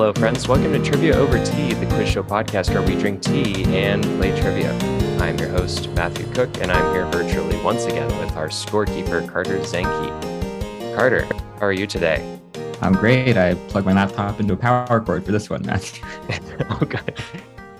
Hello, 0.00 0.14
friends. 0.14 0.48
Welcome 0.48 0.72
to 0.72 0.82
Trivia 0.82 1.14
Over 1.14 1.44
Tea, 1.44 1.74
the 1.74 1.84
quiz 1.84 2.08
show 2.08 2.22
podcast 2.22 2.72
where 2.72 2.80
we 2.80 2.96
drink 2.96 3.20
tea 3.20 3.64
and 3.64 4.02
play 4.02 4.30
trivia. 4.40 4.72
I'm 5.20 5.36
your 5.36 5.50
host, 5.50 5.90
Matthew 5.90 6.24
Cook, 6.32 6.56
and 6.62 6.72
I'm 6.72 6.94
here 6.94 7.04
virtually 7.08 7.62
once 7.62 7.84
again 7.84 8.08
with 8.18 8.34
our 8.34 8.48
scorekeeper, 8.48 9.30
Carter 9.30 9.58
Zanke. 9.58 10.96
Carter, 10.96 11.24
how 11.24 11.66
are 11.66 11.72
you 11.74 11.86
today? 11.86 12.40
I'm 12.80 12.94
great. 12.94 13.36
I 13.36 13.52
plugged 13.68 13.84
my 13.84 13.92
laptop 13.92 14.40
into 14.40 14.54
a 14.54 14.56
power 14.56 15.02
cord 15.02 15.22
for 15.22 15.32
this 15.32 15.50
one, 15.50 15.66
Matthew. 15.66 16.02
okay. 16.82 17.14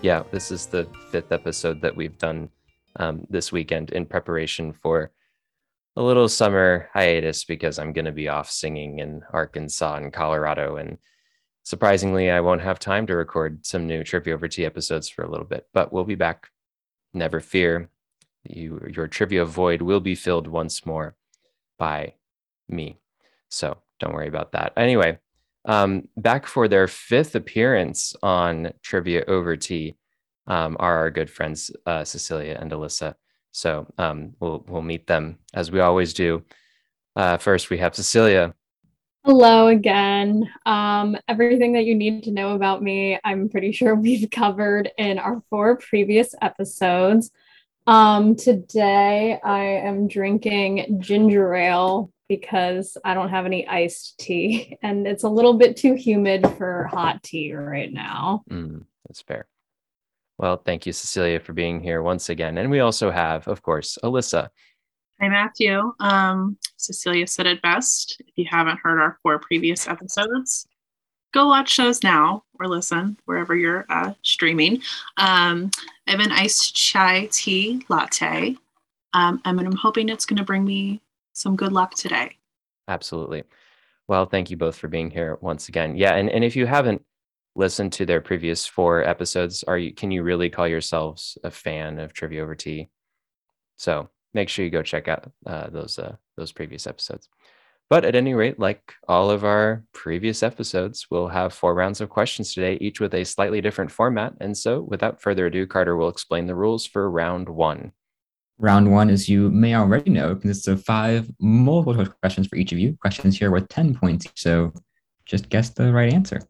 Yeah, 0.03 0.23
this 0.31 0.51
is 0.51 0.67
the 0.67 0.87
fifth 1.11 1.33
episode 1.33 1.81
that 1.81 1.97
we've 1.97 2.19
done 2.19 2.51
um, 2.97 3.27
this 3.31 3.51
weekend 3.51 3.93
in 3.93 4.05
preparation 4.05 4.75
for 4.75 5.11
a 5.97 6.03
little 6.03 6.29
summer 6.29 6.91
hiatus 6.93 7.45
because 7.45 7.79
I'm 7.79 7.95
going 7.95 8.05
to 8.05 8.13
be 8.13 8.29
off 8.29 8.51
singing 8.51 8.99
in 8.99 9.23
Arkansas 9.33 9.95
and 9.95 10.13
Colorado. 10.13 10.77
And 10.77 10.99
surprisingly, 11.63 12.31
I 12.31 12.41
won't 12.41 12.63
have 12.63 12.79
time 12.79 13.07
to 13.07 13.17
record 13.17 13.67
some 13.67 13.87
new 13.87 14.05
Trivia 14.05 14.35
Over 14.35 14.49
Tea 14.49 14.65
episodes 14.65 15.09
for 15.09 15.23
a 15.23 15.31
little 15.31 15.47
bit, 15.47 15.67
but 15.73 15.93
we'll 15.93 16.05
be 16.05 16.15
back. 16.15 16.49
Never 17.13 17.41
fear. 17.41 17.91
You, 18.45 18.81
your 18.95 19.09
trivia 19.09 19.45
void 19.45 19.83
will 19.83 20.01
be 20.01 20.15
filled 20.15 20.47
once 20.47 20.87
more 20.87 21.17
by 21.79 22.15
me. 22.69 22.99
So 23.49 23.79
don't 23.99 24.15
worry 24.15 24.29
about 24.29 24.53
that. 24.53 24.73
Anyway, 24.77 25.19
um, 25.65 26.09
back 26.17 26.47
for 26.47 26.69
their 26.69 26.89
fifth 26.89 27.35
appearance 27.35 28.15
on 28.23 28.73
Trivia 28.83 29.25
Over 29.27 29.57
Tea 29.57 29.97
um, 30.47 30.77
are 30.81 30.99
our 30.99 31.11
good 31.11 31.31
friends 31.31 31.71
uh, 31.87 32.05
Cecilia 32.05 32.57
and 32.61 32.71
Alyssa. 32.71 33.15
So 33.53 33.87
um, 33.99 34.35
we'll 34.41 34.65
we'll 34.69 34.83
meet 34.83 35.07
them 35.07 35.39
as 35.53 35.71
we 35.71 35.81
always 35.81 36.15
do. 36.15 36.45
Uh, 37.17 37.37
first, 37.37 37.71
we 37.71 37.79
have 37.79 37.95
Cecilia. 37.95 38.55
Hello 39.23 39.67
again. 39.67 40.51
Um, 40.65 41.15
everything 41.29 41.75
that 41.75 41.85
you 41.85 41.95
need 41.95 42.23
to 42.23 42.31
know 42.31 42.55
about 42.55 42.83
me, 42.83 43.19
I'm 43.23 43.51
pretty 43.51 43.71
sure 43.71 43.95
we've 43.95 44.31
covered 44.31 44.91
in 44.97 45.19
our 45.19 45.43
four 45.51 45.77
previous 45.77 46.35
episodes. 46.41 47.31
Um, 47.87 48.35
today, 48.35 49.39
I 49.45 49.63
am 49.63 50.09
drinking 50.09 51.01
ginger 51.03 51.55
ale 51.55 52.11
because 52.31 52.97
I 53.05 53.13
don't 53.13 53.29
have 53.29 53.45
any 53.45 53.69
iced 53.69 54.19
tea, 54.19 54.79
and 54.83 55.07
it's 55.07 55.25
a 55.25 55.29
little 55.29 55.55
bit 55.55 55.77
too 55.77 55.93
humid 55.93 56.49
for 56.57 56.85
hot 56.85 57.23
tea 57.23 57.53
right 57.53 57.93
now. 57.93 58.43
Mm, 58.51 58.85
that's 59.07 59.21
fair. 59.21 59.47
Well, 60.39 60.57
thank 60.57 60.87
you, 60.87 60.95
Cecilia, 60.95 61.41
for 61.41 61.53
being 61.53 61.83
here 61.83 62.03
once 62.03 62.31
again. 62.31 62.57
And 62.57 62.71
we 62.71 62.81
also 62.81 63.11
have, 63.11 63.47
of 63.49 63.61
course, 63.61 63.99
Alyssa. 64.03 64.49
Hi, 65.21 65.29
Matthew. 65.29 65.93
Um, 66.01 66.57
Cecilia 66.79 67.27
said 67.27 67.47
it 67.47 67.61
best. 67.61 68.23
If 68.27 68.33
you 68.37 68.47
haven't 68.49 68.81
heard 68.83 68.99
our 68.99 69.19
four 69.23 69.39
previous 69.39 69.87
episodes, 69.87 70.67
go 71.35 71.47
watch 71.47 71.77
those 71.77 72.03
now 72.03 72.45
or 72.59 72.67
listen 72.67 73.19
wherever 73.27 73.55
you're 73.55 73.85
uh, 73.91 74.15
streaming. 74.23 74.81
Um, 75.19 75.71
I 76.07 76.13
have 76.13 76.21
an 76.21 76.33
iced 76.33 76.75
chai 76.75 77.29
tea 77.31 77.85
latte, 77.91 78.57
um, 79.13 79.43
and 79.45 79.61
I'm 79.61 79.77
hoping 79.77 80.09
it's 80.09 80.25
going 80.25 80.39
to 80.39 80.45
bring 80.45 80.65
me 80.65 81.03
some 81.35 81.55
good 81.55 81.73
luck 81.73 81.95
today. 81.95 82.39
Absolutely. 82.89 83.45
Well, 84.09 84.25
thank 84.25 84.51
you 84.51 84.57
both 84.57 84.77
for 84.77 84.89
being 84.89 85.11
here 85.11 85.37
once 85.43 85.69
again. 85.69 85.97
Yeah, 85.97 86.15
and, 86.15 86.31
and 86.31 86.43
if 86.45 86.57
you 86.57 86.65
haven't 86.65 87.05
listened 87.57 87.93
to 87.93 88.07
their 88.07 88.23
previous 88.23 88.65
four 88.65 89.05
episodes, 89.05 89.65
are 89.65 89.77
you 89.77 89.93
can 89.93 90.11
you 90.11 90.23
really 90.23 90.49
call 90.49 90.67
yourselves 90.67 91.37
a 91.45 91.51
fan 91.51 91.99
of 91.99 92.15
Trivia 92.15 92.43
Over 92.43 92.55
Tea? 92.55 92.89
So 93.77 94.09
make 94.35 94.49
sure 94.49 94.65
you 94.65 94.71
go 94.71 94.83
check 94.83 95.09
out 95.09 95.31
uh, 95.47 95.69
those 95.71 95.99
uh, 95.99 96.17
those 96.37 96.53
previous 96.53 96.87
episodes. 96.87 97.29
But 97.91 98.05
at 98.05 98.15
any 98.15 98.35
rate, 98.35 98.61
like 98.61 98.95
all 99.09 99.31
of 99.31 99.45
our 99.45 99.83
previous 99.93 100.45
episodes, 100.45 101.09
we'll 101.11 101.27
have 101.27 101.53
four 101.53 101.75
rounds 101.75 102.01
of 102.01 102.09
questions 102.09 102.55
today, 102.55 102.79
each 102.81 103.01
with 103.01 103.13
a 103.15 103.25
slightly 103.25 103.61
different 103.61 103.91
format. 103.91 104.35
And 104.41 104.57
so, 104.57 104.81
without 104.83 105.21
further 105.21 105.47
ado, 105.47 105.67
Carter 105.67 105.97
will 105.97 106.09
explain 106.09 106.47
the 106.47 106.55
rules 106.55 106.87
for 106.87 107.11
round 107.11 107.49
one. 107.49 107.91
Round 108.59 108.93
one, 108.93 109.11
as 109.11 109.29
you 109.29 109.51
may 109.51 109.75
already 109.75 110.11
know, 110.11 110.37
consists 110.37 110.69
of 110.69 110.85
five 110.85 111.29
multiple 111.41 111.95
choice 111.95 112.13
questions 112.23 112.47
for 112.47 112.57
each 112.57 112.71
of 112.71 112.79
you. 112.79 112.97
Questions 113.01 113.39
here 113.39 113.51
worth 113.51 113.69
10 113.69 113.97
points. 113.97 114.29
So 114.37 114.73
just 115.25 115.49
guess 115.49 115.71
the 115.71 115.93
right 115.93 116.13
answer. 116.13 116.43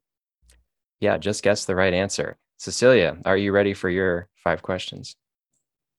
Yeah, 0.98 1.16
just 1.16 1.42
guess 1.42 1.64
the 1.64 1.76
right 1.76 1.94
answer. 1.94 2.36
Cecilia, 2.58 3.16
are 3.24 3.36
you 3.36 3.52
ready 3.52 3.72
for 3.72 3.88
your 3.88 4.28
five 4.34 4.60
questions? 4.60 5.16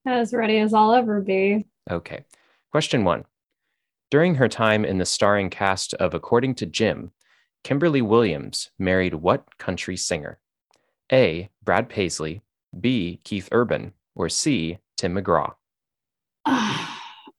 As 0.06 0.34
ready 0.34 0.60
as 0.60 0.74
I'll 0.74 0.94
ever 0.94 1.22
be. 1.22 1.66
Okay. 1.90 2.26
Question 2.72 3.04
one. 3.04 3.26
During 4.10 4.36
her 4.36 4.48
time 4.48 4.84
in 4.84 4.98
the 4.98 5.06
starring 5.06 5.50
cast 5.50 5.94
of 5.96 6.14
According 6.14 6.56
to 6.56 6.66
Jim, 6.66 7.12
Kimberly 7.64 8.02
Williams 8.02 8.72
married 8.78 9.16
what 9.16 9.58
country 9.58 9.96
singer? 9.96 10.40
A. 11.12 11.50
Brad 11.64 11.90
Paisley, 11.90 12.42
B. 12.80 13.20
Keith 13.24 13.50
Urban, 13.52 13.94
or 14.16 14.30
C. 14.30 14.80
Tim 14.98 15.16
McGraw? 15.16 15.54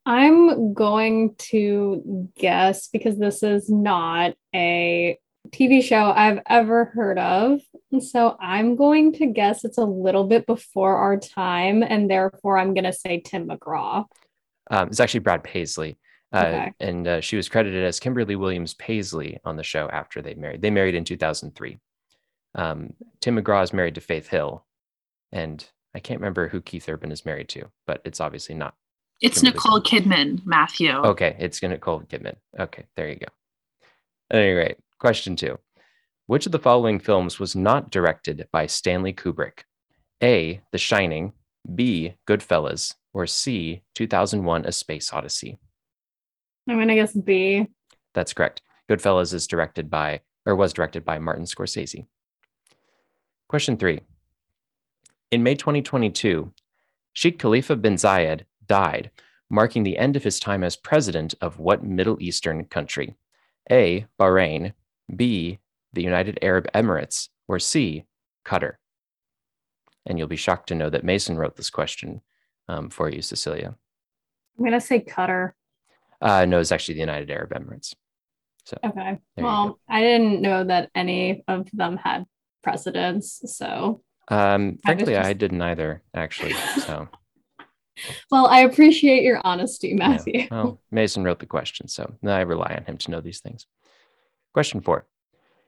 I'm 0.04 0.74
going 0.74 1.34
to 1.50 2.30
guess 2.36 2.88
because 2.88 3.18
this 3.18 3.42
is 3.42 3.70
not 3.70 4.34
a 4.54 5.18
TV 5.50 5.82
show 5.82 6.12
I've 6.14 6.40
ever 6.46 6.86
heard 6.86 7.18
of. 7.18 7.60
And 7.90 8.02
so 8.02 8.36
I'm 8.40 8.76
going 8.76 9.12
to 9.14 9.26
guess 9.26 9.64
it's 9.64 9.78
a 9.78 9.84
little 9.84 10.24
bit 10.24 10.46
before 10.46 10.96
our 10.96 11.16
time, 11.18 11.82
and 11.82 12.10
therefore 12.10 12.58
I'm 12.58 12.74
going 12.74 12.84
to 12.84 12.92
say 12.92 13.20
Tim 13.20 13.48
McGraw. 13.48 14.06
Um, 14.72 14.88
it's 14.88 14.98
actually 14.98 15.20
Brad 15.20 15.44
Paisley. 15.44 15.96
Uh, 16.32 16.38
okay. 16.38 16.72
And 16.80 17.06
uh, 17.06 17.20
she 17.20 17.36
was 17.36 17.48
credited 17.48 17.84
as 17.84 18.00
Kimberly 18.00 18.36
Williams 18.36 18.74
Paisley 18.74 19.38
on 19.44 19.56
the 19.56 19.62
show 19.62 19.88
after 19.90 20.20
they 20.20 20.34
married. 20.34 20.62
They 20.62 20.70
married 20.70 20.96
in 20.96 21.04
2003. 21.04 21.78
Um, 22.54 22.92
Tim 23.20 23.36
McGraw 23.36 23.62
is 23.62 23.72
married 23.72 23.94
to 23.94 24.00
Faith 24.00 24.28
Hill. 24.28 24.66
And 25.30 25.64
I 25.94 26.00
can't 26.00 26.20
remember 26.20 26.48
who 26.48 26.60
Keith 26.60 26.88
Urban 26.88 27.12
is 27.12 27.24
married 27.24 27.48
to, 27.50 27.70
but 27.86 28.02
it's 28.04 28.20
obviously 28.20 28.54
not. 28.54 28.74
It's 29.20 29.40
Kimberly 29.40 29.54
Nicole 29.54 29.80
Kidman, 29.80 30.40
Matthew. 30.44 30.90
Okay, 30.90 31.36
it's 31.38 31.62
Nicole 31.62 32.00
Kidman. 32.00 32.36
Okay, 32.58 32.86
there 32.96 33.08
you 33.08 33.16
go. 33.16 33.26
At 34.30 34.40
any 34.40 34.52
rate, 34.52 34.78
Question 35.02 35.34
two 35.34 35.58
Which 36.26 36.46
of 36.46 36.52
the 36.52 36.60
following 36.60 37.00
films 37.00 37.40
was 37.40 37.56
not 37.56 37.90
directed 37.90 38.46
by 38.52 38.66
Stanley 38.66 39.12
Kubrick? 39.12 39.64
A. 40.22 40.60
The 40.70 40.78
Shining, 40.78 41.32
B. 41.74 42.14
Goodfellas, 42.28 42.94
or 43.12 43.26
C. 43.26 43.82
2001 43.94 44.64
A 44.66 44.72
Space 44.72 45.12
Odyssey? 45.12 45.58
I'm 46.68 46.76
going 46.76 46.88
to 46.88 46.94
guess 46.94 47.14
B. 47.14 47.66
That's 48.14 48.32
correct. 48.32 48.62
Goodfellas 48.88 49.32
is 49.34 49.46
directed 49.46 49.90
by, 49.90 50.20
or 50.46 50.54
was 50.54 50.72
directed 50.72 51.04
by 51.04 51.18
Martin 51.18 51.44
Scorsese. 51.44 52.06
Question 53.48 53.76
three. 53.76 54.00
In 55.30 55.42
May 55.42 55.54
2022, 55.54 56.52
Sheikh 57.12 57.38
Khalifa 57.38 57.76
bin 57.76 57.94
Zayed 57.94 58.42
died, 58.66 59.10
marking 59.50 59.82
the 59.82 59.98
end 59.98 60.16
of 60.16 60.24
his 60.24 60.40
time 60.40 60.64
as 60.64 60.76
president 60.76 61.34
of 61.40 61.58
what 61.58 61.84
Middle 61.84 62.16
Eastern 62.20 62.64
country? 62.64 63.14
A. 63.70 64.06
Bahrain, 64.18 64.72
B, 65.14 65.58
the 65.92 66.02
United 66.02 66.38
Arab 66.42 66.66
Emirates, 66.74 67.28
or 67.48 67.58
C, 67.58 68.04
Qatar? 68.44 68.74
And 70.06 70.18
you'll 70.18 70.28
be 70.28 70.36
shocked 70.36 70.68
to 70.68 70.74
know 70.74 70.90
that 70.90 71.04
Mason 71.04 71.36
wrote 71.36 71.56
this 71.56 71.70
question 71.70 72.22
um, 72.68 72.90
for 72.90 73.08
you, 73.08 73.22
Cecilia. 73.22 73.76
I'm 74.58 74.64
going 74.64 74.72
to 74.72 74.80
say 74.80 75.00
Qatar. 75.00 75.52
Uh, 76.20 76.44
no, 76.44 76.60
it's 76.60 76.72
actually 76.72 76.94
the 76.94 77.00
United 77.00 77.30
Arab 77.30 77.50
Emirates. 77.50 77.94
So, 78.64 78.78
okay. 78.84 79.18
Well, 79.36 79.80
I 79.88 80.00
didn't 80.00 80.40
know 80.40 80.64
that 80.64 80.90
any 80.94 81.42
of 81.48 81.68
them 81.72 81.96
had 81.96 82.26
presidents. 82.62 83.42
So, 83.56 84.02
um, 84.28 84.78
frankly, 84.84 85.16
I, 85.16 85.20
just... 85.20 85.28
I 85.28 85.32
didn't 85.32 85.62
either, 85.62 86.02
actually. 86.14 86.52
So, 86.52 87.08
well, 88.30 88.46
I 88.46 88.60
appreciate 88.60 89.24
your 89.24 89.40
honesty, 89.44 89.94
Matthew. 89.94 90.40
Yeah. 90.40 90.46
Well, 90.50 90.80
Mason 90.92 91.24
wrote 91.24 91.40
the 91.40 91.46
question, 91.46 91.88
so 91.88 92.14
I 92.24 92.40
rely 92.40 92.74
on 92.76 92.84
him 92.84 92.98
to 92.98 93.10
know 93.10 93.20
these 93.20 93.40
things. 93.40 93.66
Question 94.52 94.80
four. 94.80 95.06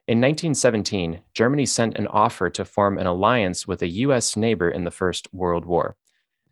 In 0.06 0.19
1917, 0.19 1.23
Germany 1.33 1.65
sent 1.65 1.97
an 1.97 2.06
offer 2.09 2.51
to 2.51 2.67
form 2.67 2.99
an 2.99 3.06
alliance 3.06 3.67
with 3.67 3.81
a 3.81 3.89
U.S. 3.89 4.37
neighbor 4.37 4.69
in 4.69 4.85
the 4.85 4.91
First 4.91 5.33
World 5.33 5.65
War, 5.65 5.97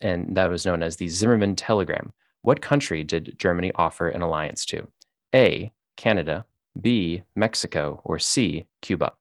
and 0.01 0.35
that 0.39 0.49
was 0.49 0.65
known 0.65 0.83
as 0.83 0.97
the 0.97 1.09
Zimmermann 1.09 1.55
Telegram. 1.55 2.15
What 2.41 2.63
country 2.63 3.05
did 3.05 3.39
Germany 3.39 3.71
offer 3.75 4.09
an 4.09 4.23
alliance 4.23 4.65
to? 4.67 4.89
A. 5.35 5.71
Canada, 5.99 6.47
B. 6.81 7.25
Mexico, 7.37 8.01
or 8.05 8.19
C. 8.19 8.69
Cuba? 8.81 9.13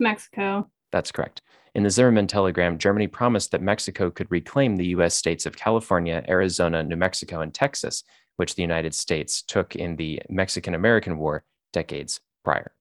Mexico. 0.00 0.70
That's 0.90 1.12
correct. 1.12 1.42
In 1.74 1.82
the 1.82 1.90
Zimmermann 1.90 2.28
Telegram, 2.28 2.78
Germany 2.78 3.08
promised 3.08 3.50
that 3.50 3.60
Mexico 3.60 4.10
could 4.10 4.30
reclaim 4.30 4.76
the 4.76 4.86
U.S. 4.86 5.14
states 5.14 5.44
of 5.44 5.54
California, 5.54 6.24
Arizona, 6.26 6.82
New 6.82 6.96
Mexico, 6.96 7.42
and 7.42 7.52
Texas, 7.52 8.04
which 8.36 8.54
the 8.54 8.62
United 8.62 8.94
States 8.94 9.42
took 9.42 9.76
in 9.76 9.96
the 9.96 10.22
Mexican 10.30 10.74
American 10.74 11.18
War 11.18 11.44
decades 11.74 12.20
prior. 12.42 12.72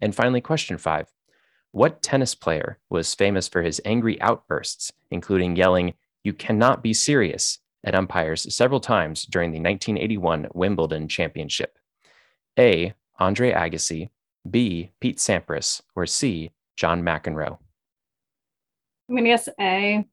And 0.00 0.14
finally, 0.14 0.40
question 0.40 0.78
five 0.78 1.08
What 1.72 2.02
tennis 2.02 2.34
player 2.34 2.78
was 2.90 3.14
famous 3.14 3.48
for 3.48 3.62
his 3.62 3.80
angry 3.84 4.20
outbursts, 4.20 4.92
including 5.10 5.56
yelling, 5.56 5.94
You 6.24 6.32
cannot 6.32 6.82
be 6.82 6.92
serious, 6.92 7.58
at 7.84 7.94
umpires 7.94 8.52
several 8.54 8.80
times 8.80 9.24
during 9.24 9.52
the 9.52 9.60
1981 9.60 10.48
Wimbledon 10.54 11.08
Championship? 11.08 11.78
A. 12.58 12.94
Andre 13.18 13.52
Agassi, 13.52 14.10
B. 14.48 14.90
Pete 15.00 15.18
Sampras, 15.18 15.80
or 15.94 16.04
C. 16.06 16.50
John 16.76 17.02
McEnroe? 17.02 17.58
I'm 19.08 19.16
gonna 19.16 19.28
guess 19.28 19.48
A. 19.60 20.04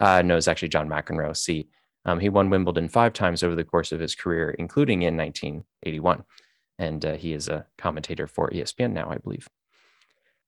Uh, 0.00 0.22
no, 0.22 0.36
it's 0.36 0.48
actually 0.48 0.68
John 0.68 0.88
McEnroe. 0.88 1.36
C. 1.36 1.68
Um, 2.06 2.20
he 2.20 2.28
won 2.28 2.48
Wimbledon 2.48 2.88
five 2.88 3.12
times 3.12 3.42
over 3.42 3.54
the 3.54 3.64
course 3.64 3.92
of 3.92 4.00
his 4.00 4.14
career, 4.14 4.50
including 4.50 5.02
in 5.02 5.16
1981. 5.16 6.24
And 6.80 7.04
uh, 7.04 7.12
he 7.12 7.34
is 7.34 7.46
a 7.46 7.66
commentator 7.76 8.26
for 8.26 8.48
ESPN 8.48 8.92
now, 8.92 9.10
I 9.10 9.18
believe. 9.18 9.46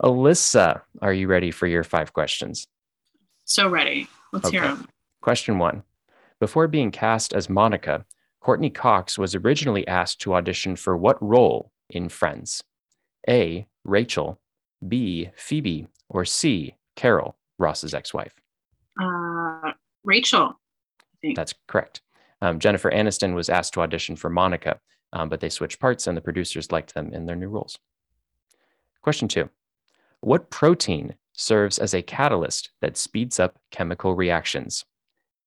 Alyssa, 0.03 0.81
are 1.03 1.13
you 1.13 1.29
ready 1.29 1.51
for 1.51 1.67
your 1.67 1.85
five 1.85 2.15
questions? 2.15 2.67
So 3.45 3.69
ready. 3.69 4.09
Let's 4.33 4.49
hear 4.49 4.63
them. 4.63 4.89
Question 5.21 5.59
one 5.59 5.83
Before 6.41 6.67
being 6.69 6.91
cast 6.91 7.35
as 7.35 7.51
Monica, 7.51 8.07
Courteney 8.41 8.71
Cox 8.71 9.19
was 9.19 9.35
originally 9.35 9.87
asked 9.87 10.23
to 10.23 10.35
audition 10.35 10.75
for 10.75 10.97
what 10.97 11.23
role 11.23 11.71
in 11.91 12.09
Friends? 12.09 12.65
A. 13.29 13.67
Rachel, 13.85 14.41
B. 14.89 15.29
Phoebe, 15.37 15.87
or 16.09 16.25
C. 16.25 16.77
Carol, 16.97 17.37
Ross's 17.59 17.93
ex 17.93 18.15
wife? 18.15 18.35
Uh, 18.99 19.73
Rachel. 20.03 20.59
I 20.99 21.05
think. 21.21 21.37
That's 21.37 21.55
correct. 21.69 22.01
Um, 22.41 22.59
Jennifer 22.59 22.91
Aniston 22.91 23.35
was 23.35 23.51
asked 23.51 23.75
to 23.75 23.83
audition 23.83 24.17
for 24.17 24.31
Monica, 24.31 24.81
um, 25.13 25.29
but 25.29 25.41
they 25.41 25.49
switched 25.49 25.81
parts 25.81 26.07
and 26.07 26.17
the 26.17 26.23
producers 26.23 26.73
liked 26.73 26.95
them 26.95 27.13
in 27.13 27.27
their 27.27 27.37
new 27.37 27.49
roles. 27.49 27.79
Question 29.03 29.29
two 29.29 29.51
What 30.21 30.51
protein 30.51 31.15
serves 31.33 31.79
as 31.79 31.95
a 31.95 32.03
catalyst 32.03 32.71
that 32.81 32.97
speeds 32.97 33.41
up 33.41 33.59
chemical 33.71 34.15
reactions? 34.15 34.85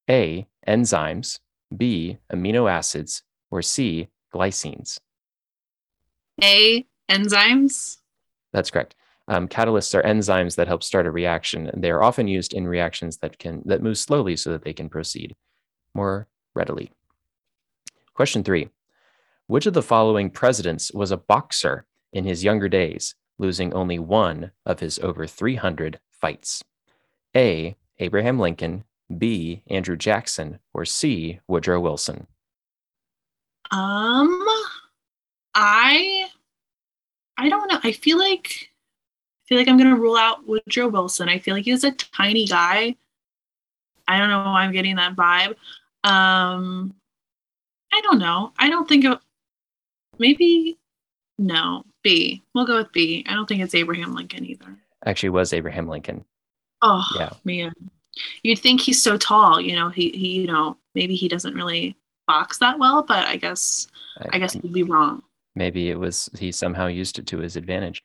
A. 0.10 0.48
Enzymes, 0.68 1.40
B. 1.76 2.18
Amino 2.32 2.70
acids, 2.70 3.24
or 3.50 3.62
C. 3.62 4.08
Glycines? 4.34 5.00
A. 6.44 6.86
Enzymes. 7.10 7.98
That's 8.52 8.70
correct. 8.72 8.96
Um, 9.28 9.48
catalysts 9.48 9.96
are 9.98 10.04
enzymes 10.04 10.56
that 10.56 10.68
help 10.68 10.84
start 10.84 11.08
a 11.08 11.12
reaction, 11.12 11.68
and 11.68 11.84
they 11.84 11.90
are 11.90 12.04
often 12.04 12.28
used 12.28 12.54
in 12.54 12.68
reactions 12.68 13.18
that 13.18 13.40
can 13.40 13.64
that 13.66 13.82
move 13.82 13.98
slowly 13.98 14.36
so 14.36 14.52
that 14.52 14.64
they 14.64 14.74
can 14.74 14.90
proceed 14.90 15.36
more 15.96 16.28
readily. 16.54 16.92
Question 18.14 18.44
three: 18.44 18.70
Which 19.48 19.68
of 19.68 19.74
the 19.74 19.84
following 19.84 20.32
presidents 20.32 20.92
was 20.92 21.12
a 21.12 21.18
boxer 21.18 21.86
in 22.14 22.26
his 22.26 22.44
younger 22.44 22.68
days, 22.68 23.14
losing 23.38 23.74
only 23.74 24.00
one 24.00 24.52
of 24.66 24.80
his 24.80 24.98
over 25.00 25.28
300 25.28 26.00
fights? 26.10 26.64
A. 27.36 27.76
Abraham 28.00 28.40
Lincoln, 28.40 28.84
B. 29.16 29.62
Andrew 29.68 29.96
Jackson, 29.96 30.60
or 30.74 30.84
C. 30.84 31.40
Woodrow 31.48 31.80
Wilson? 31.80 32.26
Um, 33.70 34.44
I, 35.54 36.26
I 37.38 37.50
don't 37.50 37.72
know. 37.72 37.80
I 37.84 37.92
feel 37.92 38.18
like, 38.18 38.72
I 38.72 39.42
feel 39.48 39.58
like 39.60 39.68
I'm 39.68 39.78
gonna 39.78 39.96
rule 39.96 40.18
out 40.18 40.48
Woodrow 40.48 40.88
Wilson. 40.88 41.30
I 41.30 41.38
feel 41.38 41.54
like 41.54 41.66
he's 41.66 41.84
a 41.84 41.92
tiny 41.92 42.48
guy. 42.48 42.96
I 44.08 44.18
don't 44.18 44.30
know 44.30 44.40
why 44.40 44.64
I'm 44.64 44.72
getting 44.72 44.96
that 44.96 45.16
vibe. 45.16 45.56
Um, 46.04 46.96
I 47.94 48.02
don't 48.02 48.20
know. 48.20 48.54
I 48.58 48.70
don't 48.70 48.88
think 48.88 49.06
of 49.06 49.20
maybe 50.20 50.78
no 51.38 51.84
B. 52.04 52.44
We'll 52.54 52.66
go 52.66 52.78
with 52.78 52.92
B. 52.92 53.24
I 53.28 53.34
don't 53.34 53.48
think 53.48 53.62
it's 53.62 53.76
Abraham 53.76 54.14
Lincoln 54.14 54.46
either. 54.46 54.78
Actually, 55.06 55.30
was 55.30 55.54
Abraham 55.54 55.88
Lincoln. 55.88 56.26
Oh 56.82 57.06
Yeah. 57.18 57.32
man, 57.44 57.74
you'd 58.44 58.60
think 58.60 58.82
he's 58.82 59.02
so 59.02 59.18
tall. 59.18 59.60
You 59.62 59.76
know, 59.76 59.90
he 59.90 60.10
he 60.12 60.42
you 60.42 60.48
know 60.48 60.78
maybe 60.94 61.16
he 61.16 61.28
doesn't 61.28 61.54
really 61.56 61.96
box 62.28 62.58
that 62.60 62.80
well, 62.80 63.04
but 63.04 63.26
I 63.28 63.36
guess 63.38 63.88
I 64.32 64.40
guess 64.40 64.56
we'd 64.56 64.74
be 64.74 64.84
wrong. 64.84 65.22
maybe 65.56 65.90
it 65.90 66.00
was 66.00 66.30
he 66.40 66.52
somehow 66.52 66.88
used 66.88 67.20
it 67.20 67.28
to 67.28 67.38
his 67.40 67.56
advantage. 67.56 68.04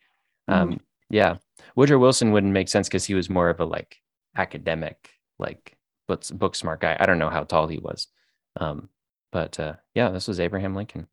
Um, 0.48 0.80
yeah, 1.10 1.36
Woodrow 1.76 1.98
Wilson 1.98 2.32
wouldn't 2.32 2.52
make 2.52 2.68
sense 2.68 2.88
because 2.88 3.04
he 3.04 3.14
was 3.14 3.30
more 3.30 3.48
of 3.50 3.60
a 3.60 3.64
like 3.64 4.00
academic, 4.36 5.10
like 5.38 5.76
book, 6.08 6.22
book 6.32 6.54
smart 6.54 6.80
guy. 6.80 6.96
I 6.98 7.06
don't 7.06 7.18
know 7.18 7.30
how 7.30 7.44
tall 7.44 7.66
he 7.68 7.78
was, 7.78 8.08
um, 8.56 8.88
but 9.32 9.58
uh, 9.60 9.74
yeah, 9.94 10.10
this 10.10 10.26
was 10.28 10.40
Abraham 10.40 10.74
Lincoln. 10.74 11.06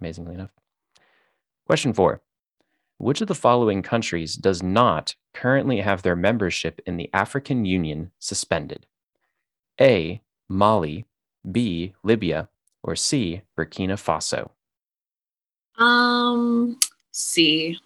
Amazingly 0.00 0.34
enough. 0.34 0.50
Question 1.66 1.92
four: 1.92 2.22
Which 2.98 3.20
of 3.20 3.28
the 3.28 3.34
following 3.34 3.82
countries 3.82 4.34
does 4.34 4.62
not 4.62 5.14
currently 5.34 5.80
have 5.80 6.02
their 6.02 6.16
membership 6.16 6.80
in 6.86 6.96
the 6.96 7.10
African 7.12 7.64
Union 7.64 8.12
suspended? 8.18 8.86
A. 9.80 10.22
Mali, 10.48 11.04
B. 11.50 11.94
Libya, 12.02 12.48
or 12.82 12.96
C. 12.96 13.42
Burkina 13.56 13.94
Faso? 13.94 14.50
Um, 15.82 16.78
C. 17.12 17.78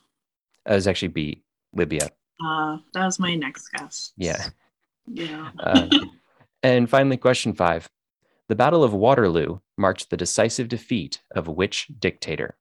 That 0.64 0.74
was 0.74 0.86
actually 0.86 1.08
B. 1.08 1.42
Libya. 1.74 2.08
Uh, 2.44 2.78
that 2.94 3.04
was 3.04 3.18
my 3.18 3.34
next 3.34 3.68
guess. 3.68 4.12
Yeah. 4.16 4.48
Yeah. 5.06 5.50
Uh, 5.58 5.88
and 6.62 6.88
finally, 6.88 7.16
question 7.16 7.52
five. 7.52 7.88
The 8.52 8.56
Battle 8.56 8.84
of 8.84 8.92
Waterloo 8.92 9.60
marked 9.78 10.10
the 10.10 10.16
decisive 10.18 10.68
defeat 10.68 11.22
of 11.34 11.48
which 11.48 11.86
dictator? 11.98 12.58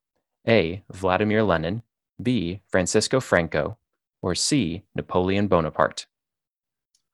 A. 0.47 0.85
Vladimir 0.89 1.43
Lenin, 1.43 1.83
B. 2.23 2.61
Francisco 2.69 3.19
Franco, 3.19 3.77
or 4.21 4.33
C. 4.33 4.83
Napoleon 4.95 5.49
Bonaparte? 5.49 6.05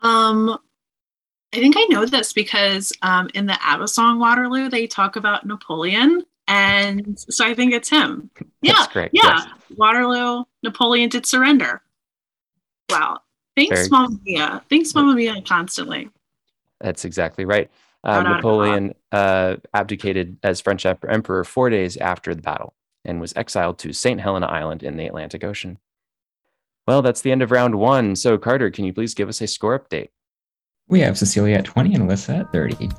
Um, 0.02 0.60
I 1.52 1.58
think 1.58 1.74
I 1.76 1.88
know 1.90 2.06
this 2.06 2.34
because 2.34 2.94
um, 3.02 3.32
in 3.34 3.48
the 3.48 3.58
ABBA 3.66 3.88
song 3.88 4.20
Waterloo, 4.20 4.70
they 4.70 4.86
talk 4.86 5.16
about 5.16 5.48
Napoleon, 5.48 6.22
and 6.48 7.18
so 7.18 7.48
I 7.48 7.56
think 7.56 7.74
it's 7.74 7.90
him. 7.90 8.30
Yeah, 8.62 8.86
yeah. 8.94 9.08
yes. 9.12 9.48
Waterloo, 9.76 10.44
Napoleon 10.62 11.10
did 11.10 11.26
surrender. 11.26 11.82
Wow. 12.92 13.22
Thanks, 13.56 13.76
Very- 13.76 13.90
Mamma 13.90 14.20
Mia. 14.24 14.64
Thanks, 14.70 14.94
Mamma 14.94 15.16
Mia, 15.16 15.42
constantly. 15.42 16.12
That's 16.80 17.06
exactly 17.06 17.44
right. 17.44 17.72
Um, 18.04 18.14
Shout 18.14 18.26
out 18.26 18.30
to 18.30 18.36
Napoleon 18.36 18.94
uh, 19.12 19.56
abdicated 19.74 20.38
as 20.44 20.62
French 20.62 20.86
emperor 20.86 21.44
four 21.44 21.70
days 21.70 21.98
after 21.98 22.34
the 22.34 22.42
battle 22.42 22.74
and 23.04 23.20
was 23.20 23.34
exiled 23.36 23.80
to 23.80 23.94
St. 23.94 24.20
Helena 24.20 24.48
Island 24.48 24.84
in 24.84 24.98
the 24.98 25.08
Atlantic 25.08 25.44
Ocean. 25.44 25.80
Well, 26.88 27.02
that's 27.02 27.22
the 27.22 27.32
end 27.32 27.42
of 27.42 27.52
round 27.52 27.76
one. 27.76 28.16
So, 28.16 28.38
Carter, 28.38 28.72
can 28.72 28.86
you 28.86 28.94
please 28.94 29.14
give 29.14 29.28
us 29.28 29.42
a 29.42 29.48
score 29.48 29.78
update? 29.78 30.10
We 30.88 31.02
have 31.02 31.18
Cecilia 31.18 31.58
at 31.58 31.66
20 31.66 31.96
and 31.96 32.10
Alyssa 32.10 32.40
at 32.40 32.52
30. 32.54 32.90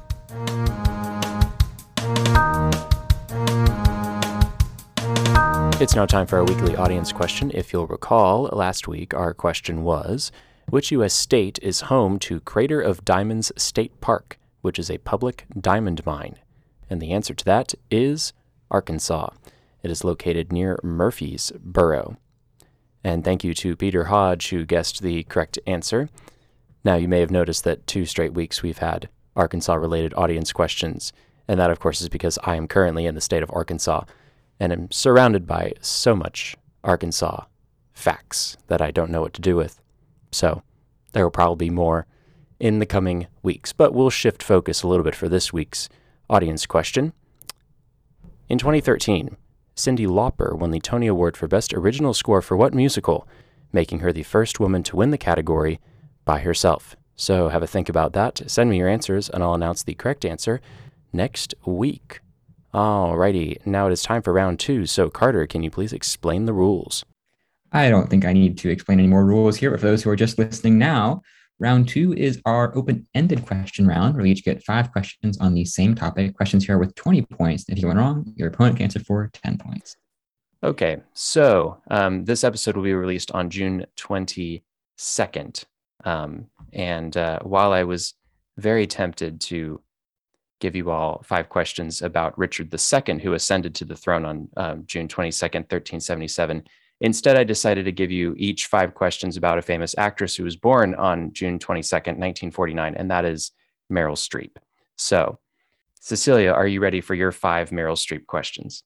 It's 5.80 5.94
now 5.94 6.06
time 6.06 6.26
for 6.26 6.38
our 6.38 6.44
weekly 6.44 6.74
audience 6.76 7.12
question. 7.12 7.52
If 7.54 7.72
you'll 7.72 7.86
recall, 7.86 8.50
last 8.52 8.88
week 8.88 9.14
our 9.14 9.32
question 9.32 9.84
was 9.84 10.32
Which 10.68 10.90
U.S. 10.90 11.14
state 11.14 11.58
is 11.62 11.82
home 11.82 12.18
to 12.18 12.40
Crater 12.40 12.80
of 12.80 13.04
Diamonds 13.04 13.52
State 13.56 14.00
Park, 14.00 14.38
which 14.68 14.78
is 14.78 14.90
a 14.90 14.98
public 14.98 15.46
diamond 15.58 16.04
mine? 16.04 16.36
And 16.90 17.00
the 17.00 17.12
answer 17.12 17.32
to 17.32 17.44
that 17.46 17.72
is 17.90 18.34
Arkansas. 18.70 19.30
It 19.82 19.90
is 19.90 20.04
located 20.04 20.52
near 20.52 20.78
Murfreesboro. 20.82 22.18
And 23.02 23.24
thank 23.24 23.42
you 23.44 23.54
to 23.54 23.76
Peter 23.76 24.04
Hodge, 24.04 24.50
who 24.50 24.66
guessed 24.66 25.00
the 25.00 25.22
correct 25.22 25.58
answer. 25.66 26.10
Now, 26.84 26.96
you 26.96 27.08
may 27.08 27.20
have 27.20 27.30
noticed 27.30 27.64
that 27.64 27.86
two 27.86 28.04
straight 28.04 28.34
weeks 28.34 28.62
we've 28.62 28.76
had 28.76 29.08
Arkansas 29.34 29.72
related 29.72 30.12
audience 30.18 30.52
questions. 30.52 31.14
And 31.48 31.58
that, 31.58 31.70
of 31.70 31.80
course, 31.80 32.02
is 32.02 32.10
because 32.10 32.38
I 32.44 32.56
am 32.56 32.68
currently 32.68 33.06
in 33.06 33.14
the 33.14 33.22
state 33.22 33.42
of 33.42 33.50
Arkansas 33.54 34.02
and 34.60 34.70
am 34.70 34.90
surrounded 34.90 35.46
by 35.46 35.72
so 35.80 36.14
much 36.14 36.58
Arkansas 36.84 37.44
facts 37.94 38.58
that 38.66 38.82
I 38.82 38.90
don't 38.90 39.10
know 39.10 39.22
what 39.22 39.32
to 39.32 39.40
do 39.40 39.56
with. 39.56 39.80
So 40.30 40.62
there 41.12 41.24
will 41.24 41.30
probably 41.30 41.68
be 41.68 41.74
more 41.74 42.06
in 42.60 42.78
the 42.78 42.86
coming 42.86 43.26
weeks, 43.42 43.72
but 43.72 43.94
we'll 43.94 44.10
shift 44.10 44.42
focus 44.42 44.82
a 44.82 44.88
little 44.88 45.04
bit 45.04 45.14
for 45.14 45.28
this 45.28 45.52
week's 45.52 45.88
audience 46.28 46.66
question. 46.66 47.12
In 48.48 48.58
2013, 48.58 49.36
Cyndi 49.76 50.06
Lauper 50.06 50.58
won 50.58 50.70
the 50.70 50.80
Tony 50.80 51.06
Award 51.06 51.36
for 51.36 51.46
Best 51.46 51.72
Original 51.72 52.14
Score 52.14 52.42
for 52.42 52.56
what 52.56 52.74
musical, 52.74 53.28
making 53.72 54.00
her 54.00 54.12
the 54.12 54.22
first 54.22 54.58
woman 54.58 54.82
to 54.82 54.96
win 54.96 55.10
the 55.10 55.18
category 55.18 55.78
by 56.24 56.40
herself. 56.40 56.96
So 57.14 57.48
have 57.48 57.62
a 57.62 57.66
think 57.66 57.88
about 57.88 58.12
that. 58.14 58.42
Send 58.46 58.70
me 58.70 58.78
your 58.78 58.88
answers, 58.88 59.28
and 59.28 59.42
I'll 59.42 59.54
announce 59.54 59.82
the 59.82 59.94
correct 59.94 60.24
answer 60.24 60.60
next 61.12 61.54
week. 61.64 62.20
Alrighty, 62.74 63.64
now 63.66 63.88
it 63.88 63.92
is 63.92 64.02
time 64.02 64.22
for 64.22 64.32
round 64.32 64.60
two. 64.60 64.86
So, 64.86 65.08
Carter, 65.08 65.46
can 65.46 65.62
you 65.62 65.70
please 65.70 65.92
explain 65.92 66.44
the 66.44 66.52
rules? 66.52 67.04
I 67.72 67.90
don't 67.90 68.08
think 68.08 68.24
I 68.24 68.32
need 68.32 68.58
to 68.58 68.70
explain 68.70 68.98
any 68.98 69.08
more 69.08 69.24
rules 69.24 69.56
here, 69.56 69.70
but 69.70 69.80
for 69.80 69.86
those 69.86 70.02
who 70.02 70.10
are 70.10 70.16
just 70.16 70.38
listening 70.38 70.78
now, 70.78 71.22
round 71.58 71.88
two 71.88 72.12
is 72.14 72.40
our 72.44 72.76
open 72.76 73.06
ended 73.14 73.46
question 73.46 73.86
round 73.86 74.14
where 74.14 74.22
we 74.22 74.30
each 74.30 74.44
get 74.44 74.62
five 74.62 74.92
questions 74.92 75.38
on 75.38 75.54
the 75.54 75.64
same 75.64 75.94
topic. 75.94 76.36
Questions 76.36 76.64
here 76.64 76.78
with 76.78 76.94
20 76.94 77.22
points. 77.22 77.64
If 77.68 77.80
you 77.80 77.88
went 77.88 77.98
wrong, 77.98 78.32
your 78.36 78.48
opponent 78.48 78.76
can 78.76 78.84
answer 78.84 79.00
for 79.00 79.30
10 79.32 79.58
points. 79.58 79.96
Okay, 80.62 80.98
so 81.14 81.80
um, 81.90 82.24
this 82.24 82.42
episode 82.42 82.76
will 82.76 82.82
be 82.82 82.94
released 82.94 83.30
on 83.32 83.50
June 83.50 83.86
22nd. 83.96 85.64
Um, 86.04 86.46
and 86.72 87.16
uh, 87.16 87.38
while 87.42 87.72
I 87.72 87.84
was 87.84 88.14
very 88.56 88.86
tempted 88.86 89.40
to 89.42 89.80
give 90.60 90.74
you 90.74 90.90
all 90.90 91.22
five 91.24 91.48
questions 91.48 92.02
about 92.02 92.36
Richard 92.36 92.74
II, 92.74 93.20
who 93.20 93.34
ascended 93.34 93.74
to 93.76 93.84
the 93.84 93.94
throne 93.94 94.24
on 94.24 94.48
um, 94.56 94.84
June 94.86 95.06
22nd, 95.06 95.70
1377, 95.70 96.64
Instead, 97.00 97.36
I 97.36 97.44
decided 97.44 97.84
to 97.84 97.92
give 97.92 98.10
you 98.10 98.34
each 98.36 98.66
five 98.66 98.94
questions 98.94 99.36
about 99.36 99.58
a 99.58 99.62
famous 99.62 99.94
actress 99.96 100.34
who 100.34 100.44
was 100.44 100.56
born 100.56 100.94
on 100.96 101.32
June 101.32 101.58
22nd, 101.58 102.18
1949, 102.18 102.94
and 102.96 103.10
that 103.10 103.24
is 103.24 103.52
Meryl 103.90 104.16
Streep. 104.16 104.56
So, 104.96 105.38
Cecilia, 106.00 106.50
are 106.50 106.66
you 106.66 106.80
ready 106.80 107.00
for 107.00 107.14
your 107.14 107.30
five 107.30 107.70
Meryl 107.70 107.96
Streep 107.96 108.26
questions? 108.26 108.82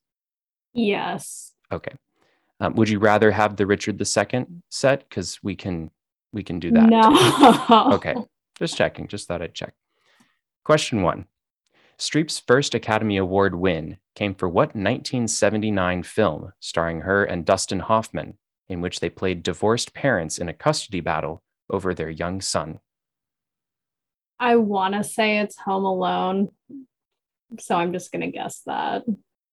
Yes. 0.75 1.53
Okay. 1.71 1.93
Um, 2.61 2.75
would 2.75 2.89
you 2.89 2.99
rather 2.99 3.31
have 3.31 3.57
the 3.57 3.67
Richard 3.67 4.01
II 4.01 4.47
set? 4.69 5.09
Because 5.09 5.43
we 5.43 5.57
can 5.57 5.91
we 6.33 6.43
can 6.43 6.61
do 6.61 6.71
that. 6.71 6.89
No. 6.89 7.93
Okay. 7.95 8.15
Just 8.59 8.77
checking. 8.77 9.09
Just 9.09 9.27
thought 9.27 9.43
I'd 9.43 9.55
check. 9.55 9.75
Question 10.65 11.03
one. 11.03 11.27
Streep's 11.99 12.39
first 12.39 12.75
Academy 12.75 13.17
Award 13.17 13.55
win 13.55 13.99
came 14.15 14.35
for 14.35 14.49
what 14.49 14.75
1979 14.75 16.03
film 16.03 16.53
starring 16.61 17.01
her 17.01 17.25
and 17.25 17.45
Dustin 17.45 17.81
Hoffman, 17.81 18.39
in 18.69 18.81
which 18.81 19.01
they 19.01 19.11
played 19.11 19.43
divorced 19.43 19.95
parents 19.95 20.39
in 20.39 20.49
a 20.49 20.55
custody 20.55 21.01
battle 21.01 21.43
over 21.71 21.95
their 21.95 22.11
young 22.11 22.41
son? 22.41 22.81
I 24.39 24.57
want 24.57 24.95
to 24.95 25.05
say 25.05 25.39
it's 25.39 25.57
Home 25.59 25.85
Alone. 25.85 26.49
So 27.61 27.77
I'm 27.77 27.93
just 27.93 28.11
going 28.13 28.23
to 28.23 28.31
guess 28.31 28.63
that. 28.67 29.05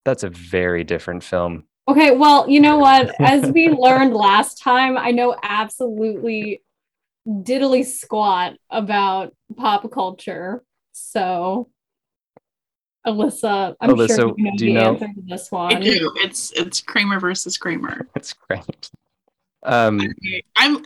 That's 0.06 0.24
a 0.24 0.30
very 0.30 0.84
different 0.84 1.24
film. 1.24 1.66
Okay, 1.88 2.12
well, 2.12 2.50
you 2.50 2.60
know 2.60 2.78
what? 2.78 3.14
As 3.20 3.52
we 3.52 3.70
learned 3.70 4.14
last 4.14 4.62
time, 4.62 4.98
I 4.98 5.12
know 5.12 5.36
absolutely 5.42 6.62
diddly 7.28 7.86
squat 7.86 8.56
about 8.70 9.34
pop 9.58 9.92
culture. 9.92 10.64
So, 10.92 11.70
Alyssa, 13.08 13.76
I'm 13.80 13.90
Alyssa, 13.92 14.16
sure 14.16 14.34
you 14.38 14.44
know 14.46 14.52
do 14.52 14.58
the 14.58 14.66
you 14.66 14.74
know- 14.74 14.94
answer 14.94 15.08
to 15.08 15.22
this 15.28 15.52
one. 15.52 15.72
I 15.72 15.74
one. 15.76 15.84
do. 15.84 16.12
It's 16.18 16.52
it's 16.52 16.82
Kramer 16.82 17.20
versus 17.20 17.58
Kramer. 17.58 18.08
That's 18.14 18.34
great. 18.34 18.90
Um, 19.64 20.02
I'm 20.58 20.86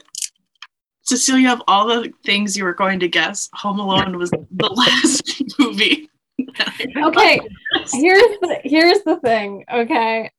Cecilia. 1.02 1.52
Of 1.52 1.62
all 1.68 1.88
the 1.88 2.12
things 2.24 2.56
you 2.58 2.64
were 2.64 2.74
going 2.74 3.00
to 3.02 3.08
guess, 3.08 3.50
Home 3.56 3.80
Alone 3.80 4.18
was 4.18 4.30
the 4.32 4.70
last 4.70 5.44
movie. 5.60 6.10
Okay, 6.98 7.40
here's 7.92 8.40
the 8.42 8.60
here's 8.64 9.02
the 9.04 9.18
thing. 9.18 9.66
Okay, 9.72 10.30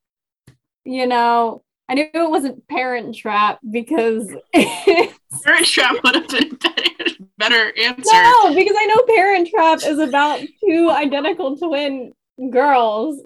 you 0.83 1.07
know, 1.07 1.63
I 1.87 1.93
knew 1.95 2.09
it 2.13 2.29
wasn't 2.29 2.67
Parent 2.67 3.15
Trap 3.15 3.59
because 3.71 4.29
Parent 4.53 5.65
Trap 5.65 5.95
would 6.03 6.15
have 6.15 6.27
been 6.27 6.49
better, 6.55 7.14
better 7.37 7.71
answer. 7.77 8.11
no, 8.13 8.55
because 8.55 8.75
I 8.77 8.85
know 8.85 9.03
Parent 9.15 9.49
Trap 9.49 9.79
is 9.83 9.99
about 9.99 10.41
two 10.63 10.89
identical 10.89 11.57
twin 11.57 12.13
girls. 12.49 13.21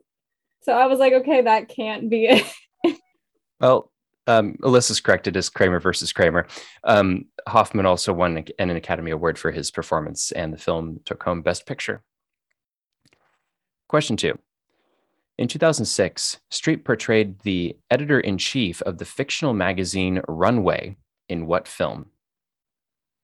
So 0.62 0.74
I 0.74 0.88
was 0.88 1.00
like, 1.00 1.14
okay, 1.14 1.42
that 1.42 1.70
can't 1.70 2.10
be 2.10 2.26
it. 2.26 2.98
well, 3.60 3.92
um, 4.28 4.56
Alyssa's 4.62 5.00
correct. 5.00 5.28
It 5.28 5.36
is 5.36 5.50
Kramer 5.50 5.80
versus 5.80 6.12
Kramer. 6.12 6.46
Um, 6.84 7.26
Hoffman 7.48 7.86
also 7.86 8.14
won 8.14 8.38
an 8.38 8.46
an 8.60 8.70
Academy 8.72 9.12
Award 9.12 9.40
for 9.40 9.52
his 9.52 9.72
performance, 9.72 10.32
and 10.32 10.54
the 10.54 10.58
film 10.58 11.00
took 11.06 11.24
home 11.24 11.42
Best 11.42 11.66
Picture. 11.66 12.04
Question 13.88 14.18
two. 14.18 14.38
In 15.40 15.48
2006, 15.48 16.38
Streep 16.52 16.84
portrayed 16.84 17.40
the 17.40 17.78
editor 17.90 18.20
in 18.20 18.38
chief 18.38 18.82
of 18.82 18.98
the 18.98 19.06
fictional 19.06 19.54
magazine 19.54 20.22
Runway 20.28 20.98
in 21.30 21.48
what 21.48 21.68
film? 21.68 22.12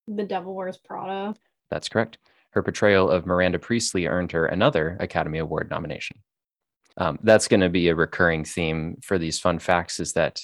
The 0.08 0.24
Devil 0.24 0.56
Wears 0.56 0.78
Prada. 0.78 1.36
That's 1.70 1.90
correct. 1.90 2.18
Her 2.52 2.64
portrayal 2.64 3.10
of 3.10 3.26
Miranda 3.26 3.60
Priestly 3.60 4.08
earned 4.08 4.32
her 4.32 4.46
another 4.46 4.98
Academy 5.00 5.40
Award 5.40 5.70
nomination. 5.70 6.20
Um, 6.98 7.20
that's 7.24 7.48
going 7.48 7.60
to 7.60 7.70
be 7.70 7.90
a 7.90 7.96
recurring 7.96 8.46
theme 8.46 8.98
for 9.02 9.18
these 9.18 9.40
fun 9.40 9.60
facts 9.60 10.00
is 10.00 10.14
that 10.14 10.42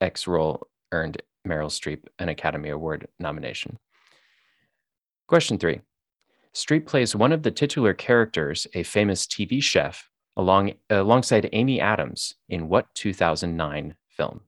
X 0.00 0.26
role 0.26 0.66
earned 0.90 1.22
Meryl 1.46 1.68
Streep 1.68 2.00
an 2.18 2.28
Academy 2.28 2.70
Award 2.70 3.06
nomination. 3.20 3.78
Question 5.28 5.58
three. 5.58 5.80
Streep 6.54 6.86
plays 6.86 7.16
one 7.16 7.32
of 7.32 7.42
the 7.42 7.50
titular 7.50 7.94
characters, 7.94 8.66
a 8.74 8.82
famous 8.82 9.26
TV 9.26 9.62
chef, 9.62 10.10
along 10.36 10.72
alongside 10.90 11.48
Amy 11.52 11.80
Adams 11.80 12.34
in 12.48 12.68
what 12.68 12.92
2009 12.94 13.94
film? 14.08 14.40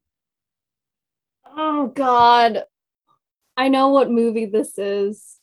Oh 1.56 1.87
God. 1.94 2.64
I 3.56 3.68
know 3.68 3.88
what 3.88 4.11
movie 4.11 4.46
this 4.46 4.78
is. 4.78 5.38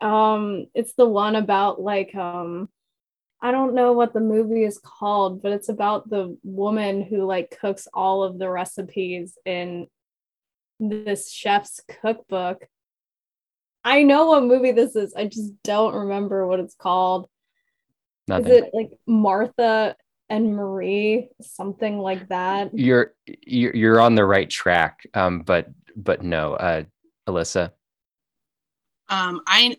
Um, 0.00 0.66
it's 0.74 0.94
the 0.94 1.06
one 1.06 1.36
about 1.36 1.80
like 1.80 2.14
um 2.14 2.68
I 3.40 3.50
don't 3.50 3.74
know 3.74 3.92
what 3.92 4.12
the 4.12 4.20
movie 4.20 4.64
is 4.64 4.78
called, 4.78 5.42
but 5.42 5.52
it's 5.52 5.68
about 5.68 6.08
the 6.08 6.36
woman 6.42 7.02
who 7.02 7.24
like 7.26 7.56
cooks 7.60 7.86
all 7.92 8.22
of 8.22 8.38
the 8.38 8.48
recipes 8.48 9.36
in 9.44 9.88
this 10.80 11.30
chef's 11.30 11.80
cookbook. 12.00 12.66
I 13.84 14.02
know 14.02 14.26
what 14.26 14.42
movie 14.42 14.72
this 14.72 14.96
is. 14.96 15.14
I 15.14 15.26
just 15.26 15.52
don't 15.62 15.94
remember 15.94 16.46
what 16.46 16.60
it's 16.60 16.74
called. 16.74 17.28
Nothing. 18.26 18.46
Is 18.46 18.52
it 18.52 18.70
like 18.72 18.90
Martha 19.06 19.94
and 20.28 20.56
Marie, 20.56 21.28
something 21.40 21.98
like 21.98 22.28
that? 22.28 22.76
you're 22.76 23.14
you're 23.24 23.76
you're 23.76 24.00
on 24.00 24.16
the 24.16 24.24
right 24.24 24.50
track, 24.50 25.06
um, 25.14 25.42
but 25.42 25.68
but 25.94 26.22
no, 26.22 26.54
uh, 26.54 26.82
Alyssa. 27.28 27.72
Um, 29.08 29.40
I 29.46 29.76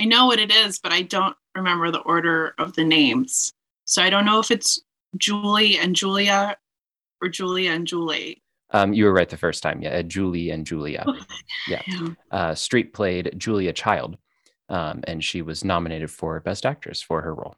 I 0.00 0.04
know 0.04 0.26
what 0.26 0.40
it 0.40 0.50
is, 0.50 0.78
but 0.78 0.92
I 0.92 1.02
don't 1.02 1.36
remember 1.54 1.90
the 1.90 2.00
order 2.00 2.54
of 2.58 2.74
the 2.74 2.84
names. 2.84 3.52
So 3.84 4.02
I 4.02 4.10
don't 4.10 4.24
know 4.24 4.40
if 4.40 4.50
it's 4.50 4.80
Julie 5.16 5.78
and 5.78 5.94
Julia 5.94 6.56
or 7.22 7.28
Julia 7.28 7.70
and 7.70 7.86
Julie. 7.86 8.42
Um, 8.70 8.92
you 8.92 9.04
were 9.04 9.12
right 9.12 9.28
the 9.28 9.36
first 9.36 9.62
time. 9.62 9.80
Yeah, 9.82 10.02
Julie 10.02 10.50
and 10.50 10.66
Julia. 10.66 11.04
Yeah. 11.06 11.14
Yeah. 11.66 11.80
Uh, 12.30 12.50
Streep 12.50 12.92
played 12.92 13.34
Julia 13.38 13.72
Child, 13.72 14.18
um, 14.68 15.02
and 15.06 15.24
she 15.24 15.40
was 15.40 15.64
nominated 15.64 16.10
for 16.10 16.38
Best 16.40 16.66
Actress 16.66 17.00
for 17.00 17.22
her 17.22 17.34
role. 17.34 17.56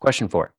Question 0.00 0.28
four. 0.28 0.54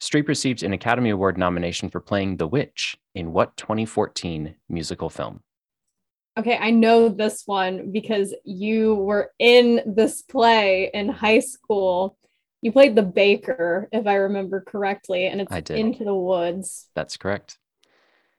Streep 0.00 0.28
received 0.28 0.62
an 0.62 0.72
Academy 0.72 1.10
Award 1.10 1.36
nomination 1.36 1.90
for 1.90 2.00
playing 2.00 2.36
the 2.36 2.46
witch 2.46 2.96
in 3.14 3.32
what 3.32 3.56
2014 3.56 4.54
musical 4.68 5.10
film? 5.10 5.42
Okay, 6.38 6.56
I 6.56 6.70
know 6.70 7.08
this 7.08 7.42
one 7.44 7.92
because 7.92 8.34
you 8.44 8.94
were 8.94 9.32
in 9.38 9.82
this 9.84 10.22
play 10.22 10.90
in 10.94 11.08
high 11.08 11.40
school. 11.40 12.16
You 12.62 12.72
played 12.72 12.94
the 12.94 13.02
baker, 13.02 13.88
if 13.92 14.06
I 14.06 14.14
remember 14.14 14.62
correctly, 14.62 15.26
and 15.26 15.40
it's 15.40 15.52
I. 15.52 15.62
Into 15.68 16.04
the 16.04 16.14
Woods. 16.14 16.88
That's 16.94 17.16
correct. 17.16 17.58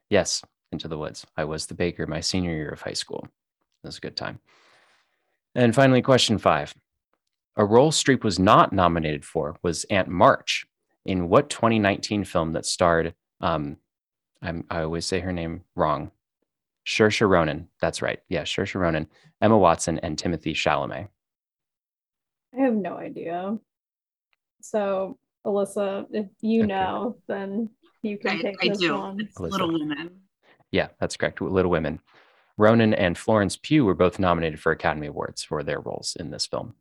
Yes, 0.10 0.42
Into 0.72 0.88
the 0.88 0.98
Woods. 0.98 1.26
I 1.38 1.44
was 1.44 1.68
the 1.68 1.76
baker 1.76 2.08
my 2.08 2.22
senior 2.22 2.56
year 2.56 2.70
of 2.70 2.82
high 2.82 2.94
school. 2.94 3.28
It 3.84 3.88
was 3.88 3.98
a 3.98 4.02
good 4.02 4.16
time. 4.16 4.40
And 5.54 5.76
finally, 5.76 6.02
question 6.02 6.40
five. 6.40 6.74
A 7.56 7.66
role 7.66 7.92
Streep 7.92 8.24
was 8.24 8.40
not 8.40 8.74
nominated 8.74 9.24
for 9.24 9.58
was 9.62 9.84
Aunt 9.86 10.08
March 10.08 10.66
in 11.06 11.30
what 11.30 11.50
2019 11.50 12.24
film 12.24 12.54
that 12.54 12.66
starred, 12.66 13.14
um, 13.42 13.78
I'm, 14.42 14.66
I 14.70 14.82
always 14.82 15.06
say 15.06 15.20
her 15.20 15.34
name 15.34 15.64
wrong, 15.76 16.12
Saoirse 16.86 17.28
Ronan. 17.28 17.70
That's 17.82 18.02
right. 18.02 18.20
Yeah, 18.30 18.44
Saoirse 18.44 18.80
Ronan, 18.80 19.08
Emma 19.42 19.58
Watson, 19.58 20.00
and 20.00 20.18
Timothy 20.18 20.54
Chalamet. 20.54 21.08
I 22.56 22.62
have 22.62 22.74
no 22.74 22.98
idea. 22.98 23.58
So, 24.62 25.18
Alyssa, 25.46 26.06
if 26.12 26.28
you 26.42 26.64
Okay. 26.64 26.68
know, 26.68 27.18
then 27.28 27.70
you 28.02 28.18
can 28.18 28.38
I, 28.38 28.42
take 28.42 28.58
I 28.62 28.68
this 28.70 28.80
do. 28.80 28.98
one. 28.98 29.20
It's 29.20 29.38
Alyssa. 29.38 29.52
Little 29.52 29.72
Women. 29.74 30.20
Yeah, 30.72 30.90
that's 31.00 31.18
correct. 31.18 31.42
Little 31.42 31.72
Women. 31.72 32.00
Ronan 32.58 32.94
and 32.94 33.18
Florence 33.18 33.58
Pugh 33.58 33.86
were 33.86 33.96
both 33.96 34.20
nominated 34.20 34.60
for 34.60 34.72
Academy 34.72 35.08
Awards 35.08 35.44
for 35.44 35.64
their 35.64 35.80
roles 35.80 36.16
in 36.20 36.30
this 36.30 36.46
film. 36.46 36.76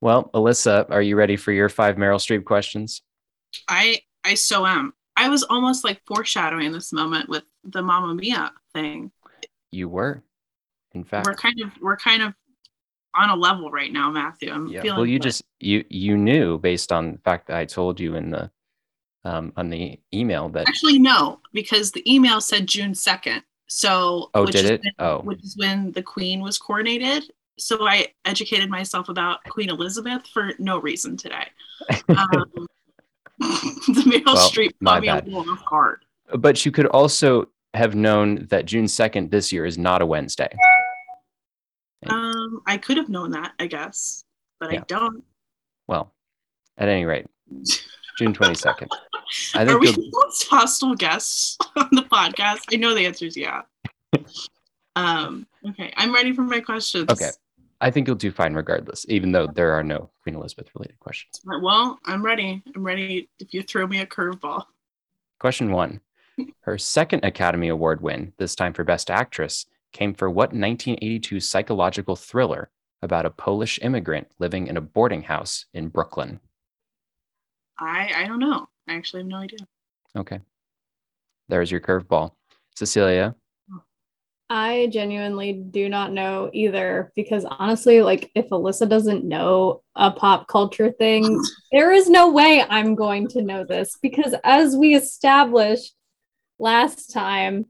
Well, 0.00 0.30
Alyssa, 0.32 0.88
are 0.90 1.02
you 1.02 1.16
ready 1.16 1.36
for 1.36 1.50
your 1.50 1.68
five 1.68 1.96
Meryl 1.96 2.20
Streep 2.20 2.44
questions? 2.44 3.02
I 3.68 4.00
I 4.22 4.34
so 4.34 4.64
am. 4.66 4.92
I 5.18 5.28
was 5.28 5.42
almost 5.42 5.84
like 5.84 6.00
foreshadowing 6.06 6.72
this 6.72 6.92
moment 6.92 7.28
with 7.28 7.42
the 7.64 7.82
Mamma 7.82 8.14
Mia 8.14 8.52
thing. 8.72 9.10
You 9.72 9.88
were, 9.88 10.22
in 10.92 11.04
fact. 11.04 11.26
We're 11.26 11.34
kind 11.34 11.60
of 11.60 11.72
we're 11.82 11.96
kind 11.96 12.22
of 12.22 12.32
on 13.14 13.30
a 13.30 13.36
level 13.36 13.70
right 13.70 13.92
now, 13.92 14.10
Matthew. 14.10 14.52
I'm 14.52 14.68
yeah. 14.68 14.80
feeling 14.82 14.96
Well, 14.98 15.06
you 15.06 15.18
good. 15.18 15.24
just 15.24 15.42
you 15.60 15.84
you 15.90 16.16
knew 16.16 16.58
based 16.58 16.92
on 16.92 17.12
the 17.12 17.18
fact 17.18 17.48
that 17.48 17.56
I 17.56 17.64
told 17.64 17.98
you 18.00 18.14
in 18.14 18.30
the 18.30 18.50
um 19.24 19.52
on 19.56 19.68
the 19.70 19.98
email 20.14 20.48
that 20.50 20.68
actually 20.68 20.98
no, 20.98 21.40
because 21.52 21.90
the 21.90 22.04
email 22.10 22.40
said 22.40 22.66
June 22.68 22.94
second. 22.94 23.42
So 23.66 24.30
Oh, 24.34 24.44
which 24.44 24.52
did 24.52 24.64
is 24.64 24.70
it? 24.70 24.80
when- 24.82 24.94
Oh. 25.00 25.18
which 25.20 25.42
is 25.42 25.56
when 25.58 25.92
the 25.92 26.02
Queen 26.02 26.40
was 26.40 26.58
coronated. 26.58 27.22
So 27.58 27.86
I 27.88 28.06
educated 28.24 28.70
myself 28.70 29.08
about 29.08 29.42
Queen 29.48 29.68
Elizabeth 29.68 30.26
for 30.28 30.52
no 30.58 30.78
reason 30.80 31.16
today. 31.16 31.48
Um, 32.08 32.66
the 33.88 34.02
Meryl 34.06 34.34
Well, 34.34 34.50
Streep 34.50 34.72
my 34.80 34.92
caught 35.00 35.24
me 35.26 35.32
bad. 35.32 35.48
off 35.48 35.64
guard. 35.66 36.04
but 36.38 36.64
you 36.66 36.72
could 36.72 36.86
also 36.86 37.48
have 37.74 37.94
known 37.94 38.46
that 38.50 38.64
June 38.66 38.86
2nd 38.86 39.30
this 39.30 39.52
year 39.52 39.64
is 39.66 39.78
not 39.78 40.02
a 40.02 40.06
Wednesday. 40.06 40.48
Um, 42.08 42.62
I 42.66 42.76
could 42.78 42.96
have 42.96 43.08
known 43.08 43.30
that, 43.32 43.52
I 43.58 43.66
guess, 43.66 44.24
but 44.60 44.72
Yeah. 44.72 44.80
I 44.80 44.84
don't. 44.86 45.24
Well, 45.86 46.12
at 46.76 46.88
any 46.88 47.04
rate, 47.04 47.26
June 48.18 48.32
22nd. 48.34 48.88
I 49.54 49.64
Are 49.68 49.78
we 49.78 49.92
the 49.92 50.08
most 50.12 50.46
hostile 50.48 50.94
guests 50.94 51.56
on 51.76 51.88
the 51.92 52.02
podcast? 52.02 52.60
I 52.72 52.76
know 52.76 52.94
the 52.94 53.04
answer 53.06 53.26
is 53.26 53.36
yeah. 53.36 53.62
um, 54.96 55.46
okay, 55.70 55.92
I'm 55.96 56.14
ready 56.14 56.32
for 56.32 56.42
my 56.42 56.60
questions. 56.60 57.08
Okay. 57.10 57.30
I 57.80 57.90
think 57.90 58.06
you'll 58.06 58.16
do 58.16 58.32
fine 58.32 58.54
regardless, 58.54 59.06
even 59.08 59.32
though 59.32 59.46
there 59.46 59.72
are 59.72 59.84
no 59.84 60.10
Queen 60.22 60.34
Elizabeth 60.34 60.68
related 60.74 60.98
questions. 60.98 61.40
Uh, 61.46 61.60
well, 61.62 61.98
I'm 62.04 62.24
ready. 62.24 62.62
I'm 62.74 62.84
ready 62.84 63.28
if 63.38 63.54
you 63.54 63.62
throw 63.62 63.86
me 63.86 64.00
a 64.00 64.06
curveball. 64.06 64.64
Question 65.38 65.70
one. 65.70 66.00
Her 66.60 66.78
second 66.78 67.24
Academy 67.24 67.68
Award 67.68 68.00
win, 68.00 68.32
this 68.38 68.56
time 68.56 68.72
for 68.72 68.84
Best 68.84 69.10
Actress, 69.10 69.66
came 69.92 70.12
for 70.12 70.28
what 70.28 70.50
1982 70.50 71.40
psychological 71.40 72.16
thriller 72.16 72.70
about 73.02 73.26
a 73.26 73.30
Polish 73.30 73.78
immigrant 73.82 74.28
living 74.38 74.66
in 74.66 74.76
a 74.76 74.80
boarding 74.80 75.22
house 75.22 75.66
in 75.72 75.88
Brooklyn? 75.88 76.40
I 77.78 78.10
I 78.14 78.26
don't 78.26 78.40
know. 78.40 78.68
I 78.88 78.94
actually 78.94 79.20
have 79.20 79.28
no 79.28 79.36
idea. 79.36 79.60
Okay. 80.16 80.40
There's 81.48 81.70
your 81.70 81.80
curveball. 81.80 82.32
Cecilia, 82.74 83.34
I 84.50 84.88
genuinely 84.90 85.52
do 85.52 85.88
not 85.88 86.12
know 86.12 86.50
either 86.52 87.12
because 87.14 87.44
honestly, 87.44 88.00
like 88.02 88.30
if 88.34 88.48
Alyssa 88.48 88.88
doesn't 88.88 89.24
know 89.24 89.82
a 89.94 90.10
pop 90.10 90.48
culture 90.48 90.90
thing, 90.90 91.42
there 91.72 91.92
is 91.92 92.08
no 92.08 92.30
way 92.30 92.64
I'm 92.68 92.94
going 92.94 93.28
to 93.28 93.42
know 93.42 93.64
this 93.64 93.98
because 94.00 94.34
as 94.44 94.76
we 94.76 94.94
established 94.94 95.94
last 96.58 97.12
time 97.12 97.66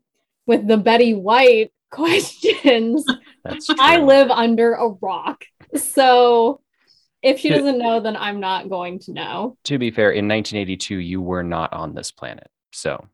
with 0.46 0.66
the 0.66 0.76
Betty 0.76 1.14
White 1.14 1.72
questions. 1.90 3.04
I 3.78 3.96
live 3.98 4.30
under 4.30 4.74
a 4.74 4.88
rock. 4.88 5.44
So 5.74 6.60
if 7.22 7.40
she 7.40 7.48
doesn't 7.48 7.78
know, 7.78 8.00
then 8.00 8.16
I'm 8.16 8.40
not 8.40 8.68
going 8.68 8.98
to 9.00 9.12
know. 9.12 9.56
to 9.64 9.78
be 9.78 9.90
fair, 9.90 10.10
in 10.10 10.28
1982, 10.28 10.96
you 10.96 11.22
were 11.22 11.42
not 11.42 11.72
on 11.72 11.94
this 11.94 12.10
planet. 12.10 12.50
So, 12.72 13.06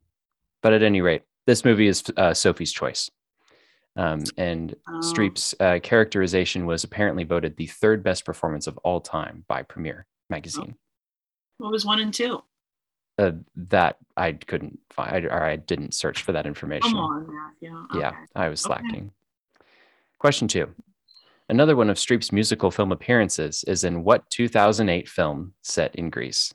but 0.61 0.73
at 0.73 0.83
any 0.83 1.01
rate, 1.01 1.23
this 1.47 1.65
movie 1.65 1.87
is 1.87 2.03
uh, 2.17 2.35
Sophie's 2.35 2.73
Choice. 2.73 3.11
Um, 3.97 4.25
and 4.37 4.75
Oh. 4.89 4.99
Streep's 5.01 5.55
uh, 5.61 5.79
characterization 5.83 6.67
was 6.67 6.83
apparently 6.85 7.25
voted 7.25 7.57
the 7.57 7.67
third 7.67 8.03
best 8.03 8.25
performance 8.25 8.67
of 8.67 8.77
all 8.79 9.01
time 9.01 9.45
by 9.49 9.63
Premiere 9.63 10.07
magazine. 10.31 10.77
What 11.59 11.71
was 11.71 11.85
one 11.87 12.01
and 12.01 12.13
two? 12.13 12.43
Uh, 13.17 13.33
that 13.55 13.99
I 14.17 14.33
couldn't 14.33 14.81
find, 14.91 15.27
or 15.27 15.43
I 15.45 15.55
didn't 15.57 15.95
search 15.95 16.23
for 16.23 16.33
that 16.33 16.47
information. 16.47 16.91
Come 16.91 16.99
on, 16.99 17.27
Matthew. 17.33 17.87
Yeah, 18.01 18.09
Okay. 18.09 18.17
I 18.35 18.49
was 18.49 18.67
Okay. 18.67 18.75
slacking. 18.75 19.13
Question 20.19 20.49
two. 20.49 20.75
Another 21.49 21.77
one 21.77 21.91
of 21.91 21.97
Streep's 21.97 22.33
musical 22.33 22.71
film 22.73 22.91
appearances 22.91 23.63
is 23.69 23.85
in 23.85 24.03
what 24.03 24.29
2008 24.31 25.09
film 25.09 25.55
set 25.63 25.95
in 25.95 26.11
Greece? 26.11 26.53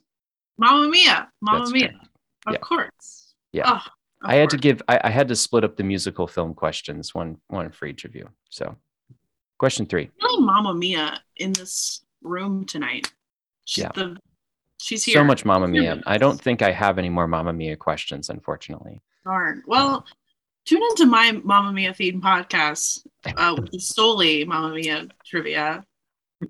Mamma 0.57 0.89
Mia. 0.89 1.31
Mamma 1.41 1.69
Mia. 1.69 1.87
correct. 1.89 2.05
Of 2.47 2.53
Yeah. 2.53 2.59
course. 2.59 3.35
Yeah. 3.53 3.63
Oh, 3.85 3.91
of 4.23 4.29
I 4.29 4.35
had 4.35 4.49
to 4.51 4.57
give 4.57 4.81
I, 4.87 4.99
I 5.05 5.09
had 5.09 5.27
to 5.29 5.35
split 5.35 5.63
up 5.63 5.75
the 5.77 5.83
musical 5.83 6.27
film 6.27 6.53
questions, 6.53 7.13
one 7.15 7.37
one 7.47 7.71
for 7.71 7.85
each 7.85 8.05
of 8.05 8.15
you. 8.15 8.29
So 8.49 8.75
question 9.57 9.85
three. 9.85 10.09
really 10.21 10.43
Mamma 10.45 10.73
Mia 10.73 11.21
in 11.37 11.53
this 11.53 12.01
room 12.21 12.65
tonight. 12.65 13.11
She's 13.65 13.83
Yeah. 13.83 13.91
the 13.95 14.17
she's 14.79 15.03
here. 15.03 15.15
So 15.15 15.23
much 15.23 15.45
Mamma 15.45 15.67
Mia. 15.67 16.01
I 16.05 16.17
don't 16.17 16.39
think 16.39 16.61
I 16.61 16.71
have 16.71 16.97
any 16.97 17.09
more 17.09 17.27
Mamma 17.27 17.53
Mia 17.53 17.75
questions, 17.77 18.29
unfortunately. 18.29 19.01
Darn. 19.25 19.63
Well, 19.67 20.05
tune 20.65 20.81
into 20.91 21.05
my 21.05 21.31
Mamma 21.43 21.71
Mia 21.71 21.93
themed 21.93 22.21
podcast, 22.21 23.05
uh, 23.25 23.55
which 23.55 23.73
is 23.75 23.87
solely 23.89 24.43
Mamma 24.45 24.73
Mia 24.73 25.07
trivia. 25.25 25.85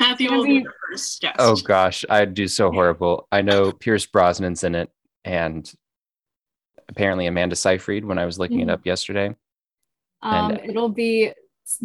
Matthew 0.00 0.30
will 0.30 0.44
be 0.44 0.60
the 0.60 0.70
first 0.90 1.20
guest. 1.20 1.36
Oh 1.38 1.56
gosh, 1.56 2.04
I'd 2.08 2.34
do 2.34 2.46
so 2.48 2.70
horrible. 2.70 3.26
I 3.32 3.42
know 3.42 3.72
Pierce 3.72 4.06
Brosnan's 4.06 4.64
in 4.64 4.74
it, 4.74 4.90
and 5.24 5.70
apparently 6.88 7.26
Amanda 7.26 7.56
Seyfried 7.56 8.04
when 8.04 8.18
I 8.18 8.26
was 8.26 8.38
looking 8.38 8.60
it 8.60 8.68
Mhm. 8.68 8.72
up 8.72 8.86
yesterday. 8.86 9.34
Um, 10.22 10.50
And- 10.52 10.70
it'll 10.70 10.88
be 10.88 11.32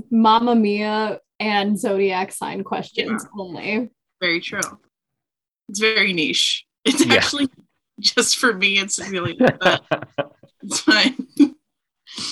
Mamma 0.10 0.56
Mia 0.56 1.20
and 1.40 1.78
zodiac 1.78 2.32
sign 2.32 2.64
questions 2.64 3.26
only. 3.38 3.90
Very 4.22 4.40
true. 4.40 4.62
It's 5.70 5.80
very 5.80 6.14
niche. 6.14 6.66
It's 6.86 7.06
Yeah. 7.06 7.14
actually 7.16 7.48
just 8.00 8.38
for 8.38 8.54
me 8.54 8.78
and 8.78 8.92
Cecilia. 8.92 9.36
but 9.60 9.86
it's 10.64 10.80
fine. 10.82 11.16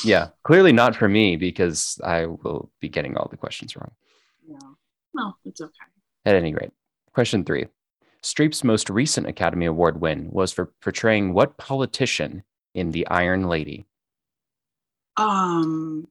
yeah, 0.03 0.29
clearly 0.43 0.73
not 0.73 0.95
for 0.95 1.07
me 1.07 1.37
because 1.37 1.99
I 2.03 2.25
will 2.25 2.69
be 2.81 2.89
getting 2.89 3.15
all 3.15 3.27
the 3.29 3.37
questions 3.37 3.75
wrong. 3.77 3.91
No, 4.47 4.75
no, 5.13 5.33
it's 5.45 5.61
okay. 5.61 5.85
At 6.25 6.35
any 6.35 6.53
rate, 6.53 6.71
question 7.13 7.45
three. 7.45 7.67
Streep's 8.21 8.63
most 8.63 8.89
recent 8.89 9.25
Academy 9.27 9.65
Award 9.65 10.01
win 10.01 10.29
was 10.31 10.51
for 10.51 10.65
portraying 10.81 11.33
what 11.33 11.57
politician 11.57 12.43
in 12.73 12.91
The 12.91 13.07
Iron 13.07 13.47
Lady? 13.47 13.85
Um, 15.17 16.07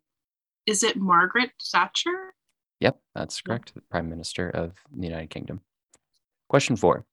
is 0.66 0.82
it 0.82 0.96
Margaret 0.96 1.50
Thatcher? 1.62 2.34
Yep, 2.80 2.98
that's 3.14 3.40
correct. 3.40 3.74
The 3.74 3.82
Prime 3.90 4.08
Minister 4.08 4.48
of 4.50 4.72
the 4.94 5.06
United 5.06 5.30
Kingdom. 5.30 5.60
Question 6.48 6.76
four. 6.76 7.04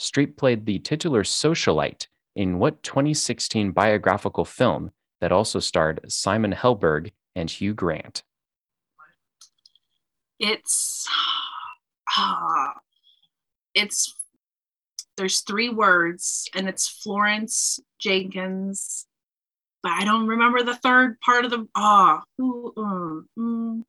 Streep 0.00 0.36
played 0.36 0.66
the 0.66 0.78
titular 0.78 1.22
socialite 1.22 2.06
in 2.34 2.58
what 2.58 2.82
2016 2.82 3.72
biographical 3.72 4.44
film 4.44 4.90
that 5.20 5.32
also 5.32 5.60
starred 5.60 6.00
Simon 6.08 6.52
Helberg 6.52 7.12
and 7.34 7.50
Hugh 7.50 7.74
Grant? 7.74 8.22
It's 10.38 11.06
ah, 12.16 12.74
it's 13.74 14.14
there's 15.22 15.42
three 15.42 15.68
words 15.68 16.48
and 16.52 16.68
it's 16.68 16.88
Florence 16.88 17.78
Jenkins, 18.00 19.06
but 19.80 19.92
I 19.92 20.04
don't 20.04 20.26
remember 20.26 20.64
the 20.64 20.74
third 20.74 21.20
part 21.20 21.44
of 21.44 21.52
the 21.52 21.68
ah. 21.76 22.24
who 22.38 22.72
um, 22.76 23.28
mm. 23.38 23.84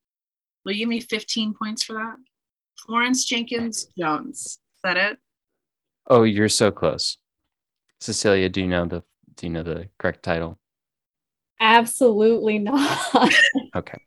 Will 0.63 0.73
you 0.73 0.77
give 0.77 0.89
me 0.89 0.99
15 0.99 1.55
points 1.55 1.81
for 1.81 1.93
that? 1.93 2.17
Florence 2.85 3.25
Jenkins 3.25 3.87
Jones. 3.97 4.37
Is 4.45 4.59
that 4.83 4.95
it? 4.95 5.17
Oh, 6.07 6.21
you're 6.21 6.49
so 6.49 6.69
close. 6.69 7.17
Cecilia, 7.99 8.47
do 8.47 8.61
you 8.61 8.67
know 8.67 8.85
the 8.85 9.01
do 9.33 9.47
you 9.47 9.53
know 9.53 9.63
the 9.63 9.89
correct 9.97 10.21
title? 10.21 10.59
Absolutely 11.59 12.59
not. 12.59 13.33
Okay. 13.75 13.97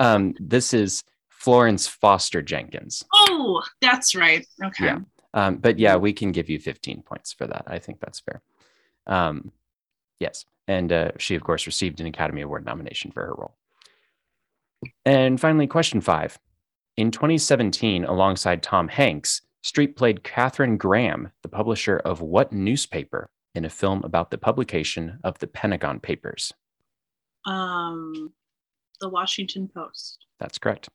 Um, 0.00 0.34
this 0.40 0.74
is 0.74 1.04
Florence 1.28 1.86
Foster 1.86 2.42
Jenkins. 2.42 3.04
Oh, 3.14 3.62
that's 3.80 4.16
right. 4.16 4.44
Okay. 4.64 4.86
Yeah. 4.86 4.98
Um, 5.34 5.56
but 5.56 5.78
yeah, 5.78 5.96
we 5.96 6.12
can 6.12 6.32
give 6.32 6.48
you 6.48 6.58
15 6.58 7.02
points 7.02 7.32
for 7.32 7.46
that. 7.46 7.64
I 7.66 7.78
think 7.78 8.00
that's 8.00 8.20
fair. 8.20 8.42
Um, 9.06 9.52
yes. 10.20 10.44
And 10.66 10.92
uh, 10.92 11.12
she, 11.18 11.34
of 11.34 11.44
course, 11.44 11.66
received 11.66 12.00
an 12.00 12.06
Academy 12.06 12.42
Award 12.42 12.64
nomination 12.64 13.10
for 13.10 13.24
her 13.24 13.34
role. 13.34 13.56
And 15.04 15.40
finally, 15.40 15.66
question 15.66 16.00
five. 16.00 16.38
In 16.96 17.10
2017, 17.10 18.04
alongside 18.04 18.62
Tom 18.62 18.88
Hanks, 18.88 19.42
Streep 19.64 19.96
played 19.96 20.22
Katharine 20.22 20.76
Graham, 20.76 21.32
the 21.42 21.48
publisher 21.48 21.98
of 21.98 22.20
what 22.20 22.52
newspaper, 22.52 23.30
in 23.54 23.64
a 23.64 23.70
film 23.70 24.02
about 24.04 24.30
the 24.30 24.38
publication 24.38 25.18
of 25.24 25.38
the 25.38 25.46
Pentagon 25.46 26.00
Papers? 26.00 26.52
Um, 27.44 28.32
the 29.00 29.08
Washington 29.08 29.68
Post. 29.68 30.26
That's 30.38 30.58
correct. 30.58 30.88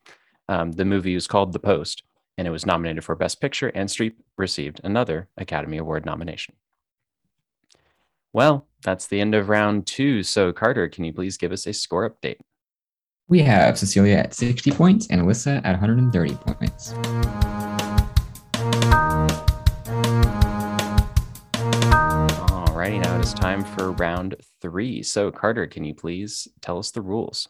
Um, 0.48 0.72
the 0.72 0.86
movie 0.86 1.16
is 1.16 1.28
called 1.28 1.54
The 1.54 1.60
Post, 1.60 2.04
and 2.38 2.48
it 2.48 2.52
was 2.52 2.66
nominated 2.66 3.04
for 3.04 3.16
Best 3.16 3.42
Picture, 3.42 3.70
and 3.70 3.90
Streep 3.90 4.14
received 4.38 4.82
another 4.84 5.30
Academy 5.38 5.78
Award 5.78 6.06
nomination. 6.06 6.56
Well, 8.34 8.68
that's 8.82 9.08
the 9.08 9.22
end 9.22 9.36
of 9.36 9.50
round 9.50 9.86
two. 9.86 10.24
So, 10.24 10.52
Carter, 10.52 10.90
can 10.90 11.04
you 11.04 11.14
please 11.14 11.38
give 11.38 11.52
us 11.52 11.68
a 11.68 11.74
score 11.74 12.10
update? 12.10 12.40
We 13.28 13.40
have 13.44 13.78
Cecilia 13.78 14.16
at 14.16 14.34
60 14.34 14.72
points 14.72 15.08
and 15.08 15.22
Alyssa 15.22 15.58
at 15.64 15.72
130 15.72 16.36
points. 16.36 16.94
Alrighty, 22.84 23.02
now 23.02 23.18
it 23.18 23.24
is 23.24 23.34
time 23.34 23.64
for 23.64 23.92
round 23.92 24.36
three. 24.62 25.04
So, 25.04 25.32
Carter, 25.32 25.68
can 25.68 25.84
you 25.84 25.94
please 25.94 26.48
tell 26.62 26.80
us 26.80 26.92
the 26.92 27.02
rules? 27.02 27.48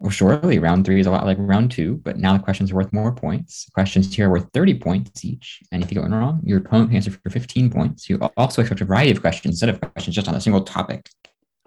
Well, 0.00 0.10
surely 0.10 0.60
round 0.60 0.84
three 0.84 1.00
is 1.00 1.06
a 1.06 1.10
lot 1.10 1.26
like 1.26 1.38
round 1.40 1.72
two, 1.72 1.96
but 2.04 2.18
now 2.18 2.36
the 2.36 2.42
questions 2.42 2.70
are 2.70 2.76
worth 2.76 2.92
more 2.92 3.12
points. 3.12 3.68
Questions 3.74 4.14
here 4.14 4.28
are 4.28 4.30
worth 4.30 4.48
30 4.52 4.78
points 4.78 5.24
each. 5.24 5.60
And 5.72 5.82
if 5.82 5.90
you 5.90 5.96
get 5.96 6.02
one 6.02 6.12
wrong, 6.14 6.40
your 6.44 6.58
opponent 6.58 6.90
can 6.90 6.96
answer 6.96 7.10
for 7.10 7.30
15 7.30 7.68
points. 7.68 8.08
You 8.08 8.18
also 8.36 8.62
expect 8.62 8.80
a 8.80 8.84
variety 8.84 9.10
of 9.10 9.20
questions 9.20 9.54
instead 9.54 9.70
of 9.70 9.80
questions 9.80 10.14
just 10.14 10.28
on 10.28 10.36
a 10.36 10.40
single 10.40 10.62
topic. 10.62 11.08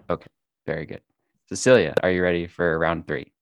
Okay, 0.09 0.27
very 0.65 0.85
good. 0.85 1.01
Cecilia, 1.49 1.93
are 2.01 2.11
you 2.11 2.23
ready 2.23 2.47
for 2.47 2.79
round 2.79 3.05
three? 3.07 3.33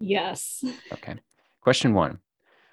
yes. 0.00 0.64
Okay. 0.92 1.16
Question 1.60 1.92
one 1.94 2.18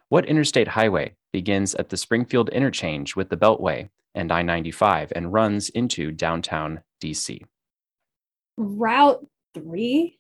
What 0.07 0.25
interstate 0.25 0.69
highway 0.69 1.15
begins 1.33 1.75
at 1.75 1.89
the 1.89 1.97
Springfield 1.97 2.49
interchange 2.49 3.15
with 3.15 3.29
the 3.29 3.37
Beltway 3.37 3.89
and 4.15 4.31
I 4.31 4.41
95 4.41 5.11
and 5.15 5.33
runs 5.33 5.69
into 5.69 6.11
downtown 6.11 6.81
DC? 7.01 7.41
Route 8.57 9.25
three? 9.53 10.18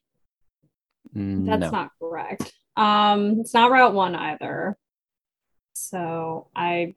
That's 1.13 1.61
no. 1.61 1.71
not 1.71 1.91
correct. 2.01 2.53
Um, 2.77 3.39
it's 3.41 3.53
not 3.53 3.71
Route 3.71 3.93
one 3.93 4.15
either. 4.15 4.77
So 5.73 6.47
I 6.55 6.95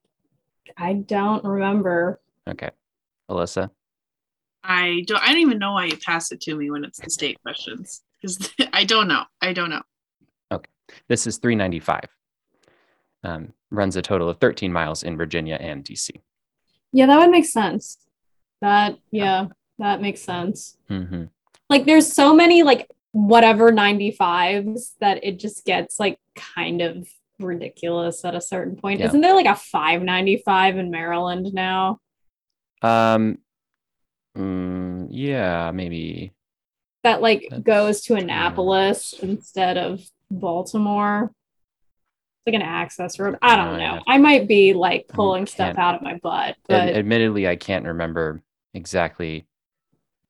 I 0.77 0.95
don't 0.95 1.45
remember 1.45 2.21
Okay. 2.49 2.71
Alyssa? 3.31 3.71
I 4.65 5.03
don't. 5.07 5.23
I 5.23 5.29
don't 5.29 5.39
even 5.41 5.59
know 5.59 5.73
why 5.73 5.87
you 5.87 5.97
pass 5.97 6.31
it 6.33 6.41
to 6.43 6.55
me 6.55 6.71
when 6.71 6.85
it's 6.85 7.01
the 7.01 7.11
state 7.11 7.41
questions 7.43 8.03
because 8.21 8.51
I 8.73 8.85
don't 8.85 9.09
know. 9.09 9.25
I 9.41 9.53
don't 9.53 9.71
know. 9.71 9.83
Okay, 10.53 10.71
this 11.09 11.27
is 11.27 11.39
395. 11.39 12.01
Um, 13.25 13.53
runs 13.71 13.97
a 13.97 14.03
total 14.03 14.29
of 14.29 14.39
13 14.39 14.73
miles 14.73 15.03
in 15.05 15.17
Virginia 15.17 15.57
and 15.61 15.85
DC. 15.85 16.11
Yeah, 16.93 17.07
that 17.07 17.19
would 17.19 17.31
make 17.31 17.47
sense. 17.47 17.99
That 18.61 18.99
yeah, 19.11 19.47
that 19.79 20.01
makes 20.01 20.21
sense. 20.21 20.77
hmm 20.89 21.25
Like 21.69 21.85
there's 21.85 22.13
so 22.13 22.35
many 22.35 22.63
like 22.63 22.91
whatever 23.13 23.71
95s 23.71 24.95
that 25.01 25.23
it 25.25 25.39
just 25.39 25.65
gets 25.65 26.01
like 26.01 26.19
kind 26.35 26.81
of 26.83 27.07
ridiculous 27.39 28.25
at 28.25 28.35
a 28.35 28.41
certain 28.41 28.77
point. 28.77 29.01
Yeah. 29.01 29.07
Isn't 29.07 29.21
there 29.21 29.35
like 29.35 29.47
a 29.47 29.55
595 29.55 30.79
in 30.79 30.91
Maryland 30.91 31.53
now? 31.53 31.99
Um, 32.83 33.39
mm, 34.37 35.07
yeah, 35.11 35.71
maybe. 35.73 36.33
That 37.05 37.21
like 37.21 37.47
That's 37.51 37.63
goes 37.63 38.01
to. 38.03 38.15
Annapolis 38.15 39.13
instead 39.21 39.77
of 39.77 40.01
Baltimore. 40.31 41.33
It's 42.45 42.47
like 42.47 42.55
an 42.55 42.63
access 42.67 43.19
road. 43.19 43.37
I 43.43 43.57
don't 43.57 43.75
Uh, 43.75 43.79
know. 43.97 44.03
I 44.07 44.19
might 44.19 44.49
be 44.49 44.73
like 44.73 45.07
pulling 45.09 45.47
stuff 45.47 45.77
out 45.79 45.97
of 45.97 46.03
my 46.03 46.19
butt, 46.23 46.51
Ad- 46.51 46.57
but 46.69 46.89
admittedly, 46.91 47.47
I 47.47 47.57
can't 47.57 47.85
remember 47.87 48.43
exactly. 48.75 49.47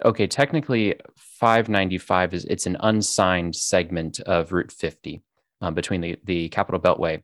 Okay, 0.05 0.27
technically, 0.27 0.95
595 1.17 2.35
is 2.35 2.45
it's 2.47 2.67
an 2.67 2.77
unsigned 2.81 3.55
segment 3.55 4.21
of 4.21 4.53
Route 4.53 4.73
50 4.73 5.23
um, 5.61 5.75
between 5.75 6.01
the 6.01 6.19
the 6.25 6.49
Capital 6.49 6.81
Beltway 6.81 7.23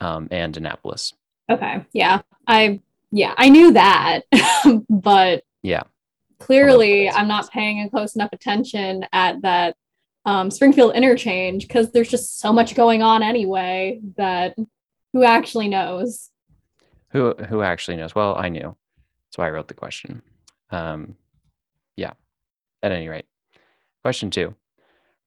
um, 0.00 0.28
and 0.30 0.56
Annapolis. 0.56 1.12
okay. 1.50 1.84
Yeah. 1.92 2.22
I 2.46 2.80
yeah, 3.10 3.34
I 3.36 3.48
knew 3.50 3.72
that. 3.72 4.20
but 4.88 5.44
Yeah. 5.62 5.82
clearly 6.38 7.10
I'm 7.10 7.28
not 7.28 7.50
paying 7.50 7.88
close 7.90 8.14
enough 8.16 8.30
attention 8.32 9.04
at 9.12 9.42
that 9.42 9.76
um, 10.24 10.50
Springfield 10.50 10.94
interchange 10.94 11.66
because 11.66 11.90
there's 11.92 12.08
just 12.10 12.38
so 12.40 12.52
much 12.52 12.74
going 12.74 13.02
on 13.02 13.22
anyway 13.22 14.00
that 14.16 14.56
who 15.12 15.24
actually 15.24 15.68
knows? 15.68 16.30
Who 17.10 17.34
who 17.34 17.60
actually 17.62 17.96
knows? 17.96 18.14
Well, 18.14 18.34
I 18.36 18.48
knew. 18.48 18.76
That's 19.26 19.38
why 19.38 19.48
I 19.48 19.50
wrote 19.50 19.68
the 19.68 19.74
question. 19.74 20.22
Um. 20.70 21.16
At 22.82 22.92
any 22.92 23.08
rate, 23.08 23.26
question 24.02 24.30
two: 24.30 24.54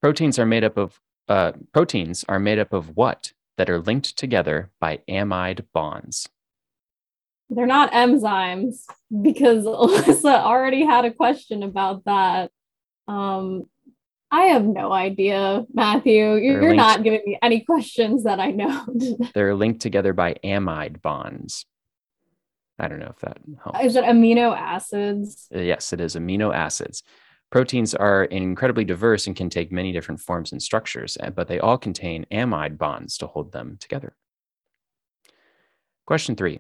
Proteins 0.02 0.38
are 0.38 0.46
made 0.46 0.64
up 0.64 0.78
of 0.78 1.00
uh, 1.28 1.54
proteins 1.74 2.26
are 2.28 2.40
made 2.40 2.60
up 2.60 2.74
of 2.74 2.96
what 2.96 3.34
that 3.58 3.70
are 3.70 3.80
linked 3.80 4.18
together 4.18 4.72
by 4.80 5.00
amide 5.10 5.66
bonds? 5.74 6.28
They're 7.50 7.66
not 7.68 7.92
enzymes 7.92 8.82
because 9.22 9.66
Alyssa 9.66 10.42
already 10.42 10.86
had 10.86 11.06
a 11.06 11.12
question 11.12 11.64
about 11.64 12.06
that. 12.06 12.52
Um, 13.08 13.66
I 14.32 14.46
have 14.46 14.66
no 14.66 14.92
idea, 14.92 15.66
Matthew. 15.74 16.36
You're, 16.36 16.62
linked- 16.62 16.76
not 16.76 17.04
giving 17.04 17.22
me 17.26 17.38
any 17.42 17.62
questions 17.62 18.24
that 18.24 18.40
I 18.40 18.52
know. 18.52 18.86
They're 19.34 19.56
linked 19.56 19.82
together 19.82 20.14
by 20.14 20.36
amide 20.44 21.02
bonds. 21.02 21.66
I 22.78 22.90
don't 22.90 23.00
know 23.00 23.12
if 23.12 23.20
that 23.20 23.38
helps. 23.64 23.80
Is 23.82 23.96
it 23.96 24.04
amino 24.04 24.54
acids? 24.54 25.48
Yes, 25.52 25.94
it 25.94 26.02
is 26.02 26.16
amino 26.16 26.54
acids. 26.54 27.04
Proteins 27.56 27.96
are 27.96 28.26
incredibly 28.26 28.84
diverse 28.84 29.28
and 29.28 29.34
can 29.34 29.50
take 29.50 29.72
many 29.72 29.94
different 29.94 30.20
forms 30.20 30.52
and 30.52 30.62
structures, 30.62 31.18
uh, 31.24 31.30
but 31.30 31.48
they 31.48 31.58
all 31.58 31.78
contain 31.78 32.26
amide 32.30 32.78
bonds 32.78 33.18
to 33.18 33.28
hold 33.28 33.54
them 33.54 33.78
together. 33.80 34.14
Question 36.06 36.36
three 36.36 36.60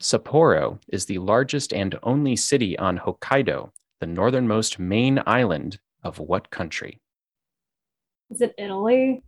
Sapporo 0.00 0.80
is 0.88 1.04
the 1.04 1.18
largest 1.18 1.74
and 1.74 1.98
only 2.02 2.34
city 2.34 2.78
on 2.78 2.96
Hokkaido, 2.96 3.72
the 4.00 4.06
northernmost 4.06 4.78
main 4.78 5.22
island 5.26 5.80
of 6.02 6.18
what 6.18 6.48
country? 6.48 7.02
Is 8.30 8.40
it 8.40 8.54
Italy? 8.56 9.22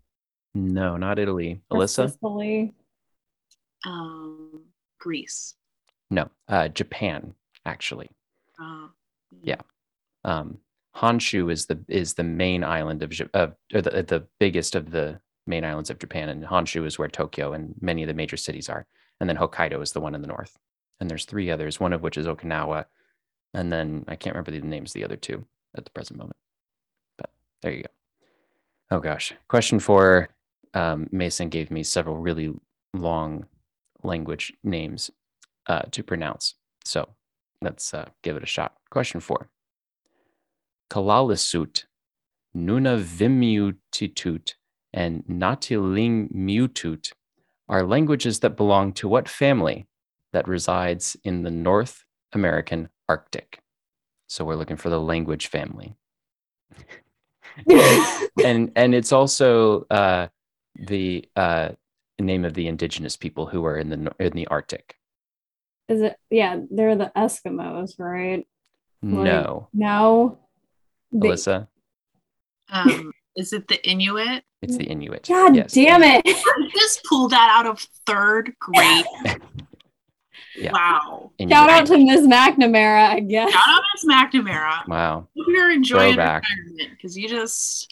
No, 0.54 0.96
not 0.96 1.18
Italy. 1.18 1.60
Or 1.70 1.80
Alyssa? 1.80 2.10
Sicily? 2.12 2.72
Um, 3.84 4.62
Greece. 4.98 5.54
No, 6.10 6.30
uh, 6.48 6.68
Japan, 6.68 7.34
actually. 7.66 8.08
Uh, 8.58 8.88
Yeah. 9.42 9.60
um, 10.24 10.56
Honshu 10.98 11.50
is 11.52 11.66
the 11.66 11.78
is 11.88 12.14
the 12.14 12.24
main 12.24 12.64
island 12.64 13.02
of 13.02 13.12
of 13.34 13.54
or 13.72 13.80
the, 13.80 14.02
the 14.02 14.26
biggest 14.40 14.74
of 14.74 14.90
the 14.90 15.20
main 15.46 15.64
islands 15.64 15.90
of 15.90 15.98
Japan, 15.98 16.28
and 16.28 16.44
Honshu 16.44 16.84
is 16.84 16.98
where 16.98 17.08
Tokyo 17.08 17.52
and 17.52 17.74
many 17.80 18.02
of 18.02 18.08
the 18.08 18.14
major 18.14 18.36
cities 18.36 18.68
are, 18.68 18.86
and 19.20 19.28
then 19.28 19.36
Hokkaido 19.36 19.80
is 19.82 19.92
the 19.92 20.00
one 20.00 20.14
in 20.14 20.22
the 20.22 20.28
north, 20.28 20.58
and 20.98 21.08
there's 21.08 21.24
three 21.24 21.50
others, 21.50 21.78
one 21.78 21.92
of 21.92 22.02
which 22.02 22.18
is 22.18 22.26
Okinawa, 22.26 22.86
and 23.54 23.72
then 23.72 24.04
I 24.08 24.16
can't 24.16 24.34
remember 24.34 24.50
the 24.50 24.60
names 24.60 24.90
of 24.90 24.94
the 24.94 25.04
other 25.04 25.16
two 25.16 25.44
at 25.76 25.84
the 25.84 25.90
present 25.90 26.18
moment, 26.18 26.36
but 27.16 27.30
there 27.62 27.72
you 27.72 27.82
go. 27.82 27.90
Oh 28.90 29.00
gosh, 29.00 29.32
question 29.48 29.78
four. 29.78 30.30
Um, 30.74 31.08
Mason 31.12 31.48
gave 31.48 31.70
me 31.70 31.82
several 31.84 32.16
really 32.16 32.52
long 32.92 33.46
language 34.02 34.52
names 34.64 35.10
uh, 35.68 35.82
to 35.92 36.02
pronounce, 36.02 36.54
so 36.84 37.08
let's 37.62 37.94
uh, 37.94 38.08
give 38.22 38.36
it 38.36 38.42
a 38.42 38.46
shot. 38.46 38.74
Question 38.90 39.20
four. 39.20 39.48
Kalaallisut, 40.90 41.84
Nunavimmiutitut, 42.56 44.54
and 44.92 45.22
Natilingmutut 45.24 47.12
are 47.68 47.86
languages 47.86 48.40
that 48.40 48.56
belong 48.56 48.92
to 48.94 49.08
what 49.08 49.28
family 49.28 49.86
that 50.32 50.48
resides 50.48 51.16
in 51.24 51.42
the 51.42 51.50
North 51.50 52.04
American 52.32 52.88
Arctic? 53.08 53.60
So 54.26 54.44
we're 54.44 54.56
looking 54.56 54.76
for 54.76 54.88
the 54.90 55.00
language 55.00 55.48
family. 55.48 55.94
and 58.44 58.70
and 58.76 58.94
it's 58.94 59.12
also 59.12 59.84
uh, 59.90 60.28
the 60.76 61.28
uh, 61.34 61.70
name 62.18 62.44
of 62.44 62.54
the 62.54 62.68
indigenous 62.68 63.16
people 63.16 63.46
who 63.46 63.64
are 63.64 63.76
in 63.76 63.88
the 63.90 64.12
in 64.20 64.32
the 64.32 64.46
Arctic. 64.46 64.94
Is 65.88 66.02
it? 66.02 66.16
Yeah, 66.30 66.60
they're 66.70 66.96
the 66.96 67.10
Eskimos, 67.16 67.98
right? 67.98 68.46
Like- 69.02 69.24
No, 69.24 69.68
No. 69.72 70.38
They- 71.12 71.28
Alyssa, 71.28 71.68
Um, 72.70 73.12
is 73.36 73.52
it 73.52 73.66
the 73.68 73.84
Inuit? 73.88 74.44
it's 74.62 74.76
the 74.76 74.84
Inuit. 74.84 75.26
God 75.28 75.54
Yes. 75.56 75.72
damn 75.72 76.02
it. 76.02 76.22
I 76.26 76.68
just 76.74 77.04
pulled 77.04 77.30
that 77.30 77.48
out 77.58 77.66
of 77.70 77.80
third 78.06 78.54
grade. 78.60 79.04
Yeah. 80.56 80.72
Wow. 80.72 81.30
Inuit. 81.38 81.52
Shout 81.56 81.70
out 81.70 81.86
to 81.86 81.98
Ms. 81.98 82.26
McNamara, 82.26 83.10
I 83.10 83.20
guess. 83.20 83.52
Shout 83.52 83.62
out 83.64 83.80
to 84.00 84.06
Miss 84.06 84.16
McNamara. 84.44 84.88
Wow. 84.88 85.28
Hope 85.36 85.46
you're 85.48 85.70
enjoying 85.70 86.14
Throwback. 86.14 86.42
retirement 86.48 86.96
because 86.96 87.16
you 87.16 87.28
just 87.28 87.88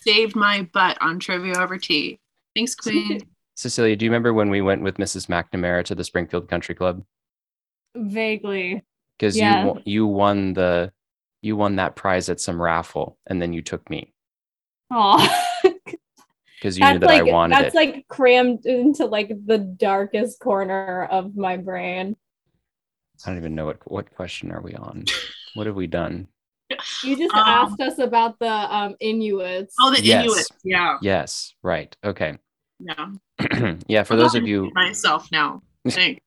saved 0.00 0.34
my 0.34 0.62
butt 0.72 0.98
on 1.00 1.20
trivia 1.20 1.56
over 1.60 1.78
tea. 1.78 2.18
Thanks, 2.56 2.74
Queen. 2.74 3.20
Cecilia, 3.54 3.94
do 3.94 4.04
you 4.04 4.10
remember 4.10 4.34
when 4.34 4.50
we 4.50 4.60
went 4.62 4.82
with 4.82 4.96
Mrs. 4.96 5.26
McNamara 5.28 5.84
to 5.84 5.94
the 5.94 6.02
Springfield 6.02 6.48
Country 6.48 6.74
Club? 6.74 7.04
Vaguely. 7.94 8.82
Because 9.16 9.36
Yeah. 9.36 9.64
you 9.66 9.82
you 9.84 10.06
won 10.06 10.54
the 10.54 10.92
you 11.42 11.56
won 11.56 11.76
that 11.76 11.96
prize 11.96 12.28
at 12.28 12.40
some 12.40 12.60
raffle, 12.60 13.18
and 13.26 13.40
then 13.40 13.52
you 13.52 13.62
took 13.62 13.88
me 13.90 14.12
Oh, 14.90 15.18
because 16.58 16.78
you 16.78 16.84
knew 16.84 16.98
that 16.98 17.06
like 17.06 17.20
I 17.20 17.32
wanted 17.32 17.58
that's 17.58 17.74
it. 17.74 17.78
like 17.78 18.08
crammed 18.08 18.64
into 18.66 19.04
like 19.04 19.30
the 19.46 19.58
darkest 19.58 20.40
corner 20.40 21.04
of 21.10 21.36
my 21.36 21.56
brain. 21.56 22.16
I 23.24 23.30
don't 23.30 23.38
even 23.38 23.54
know 23.54 23.66
what 23.66 23.78
what 23.90 24.14
question 24.14 24.50
are 24.52 24.60
we 24.60 24.74
on. 24.74 25.04
what 25.54 25.66
have 25.66 25.76
we 25.76 25.86
done? 25.86 26.28
You 27.02 27.16
just 27.16 27.34
Um, 27.34 27.44
asked 27.46 27.80
us 27.80 27.98
about 27.98 28.38
the 28.38 28.48
um 28.50 28.94
Inuits. 29.00 29.74
Oh, 29.80 29.90
the 29.94 30.02
Yes. 30.02 30.24
Inuit. 30.24 30.46
Yeah. 30.64 30.98
Yes, 31.02 31.54
right. 31.62 31.94
Okay. 32.04 32.38
Yeah. 32.78 33.08
yeah, 33.88 34.02
for 34.04 34.14
I'm 34.14 34.20
those 34.20 34.34
of 34.34 34.46
you 34.46 34.70
myself 34.74 35.28
now. 35.32 35.62
Thanks. 35.88 36.20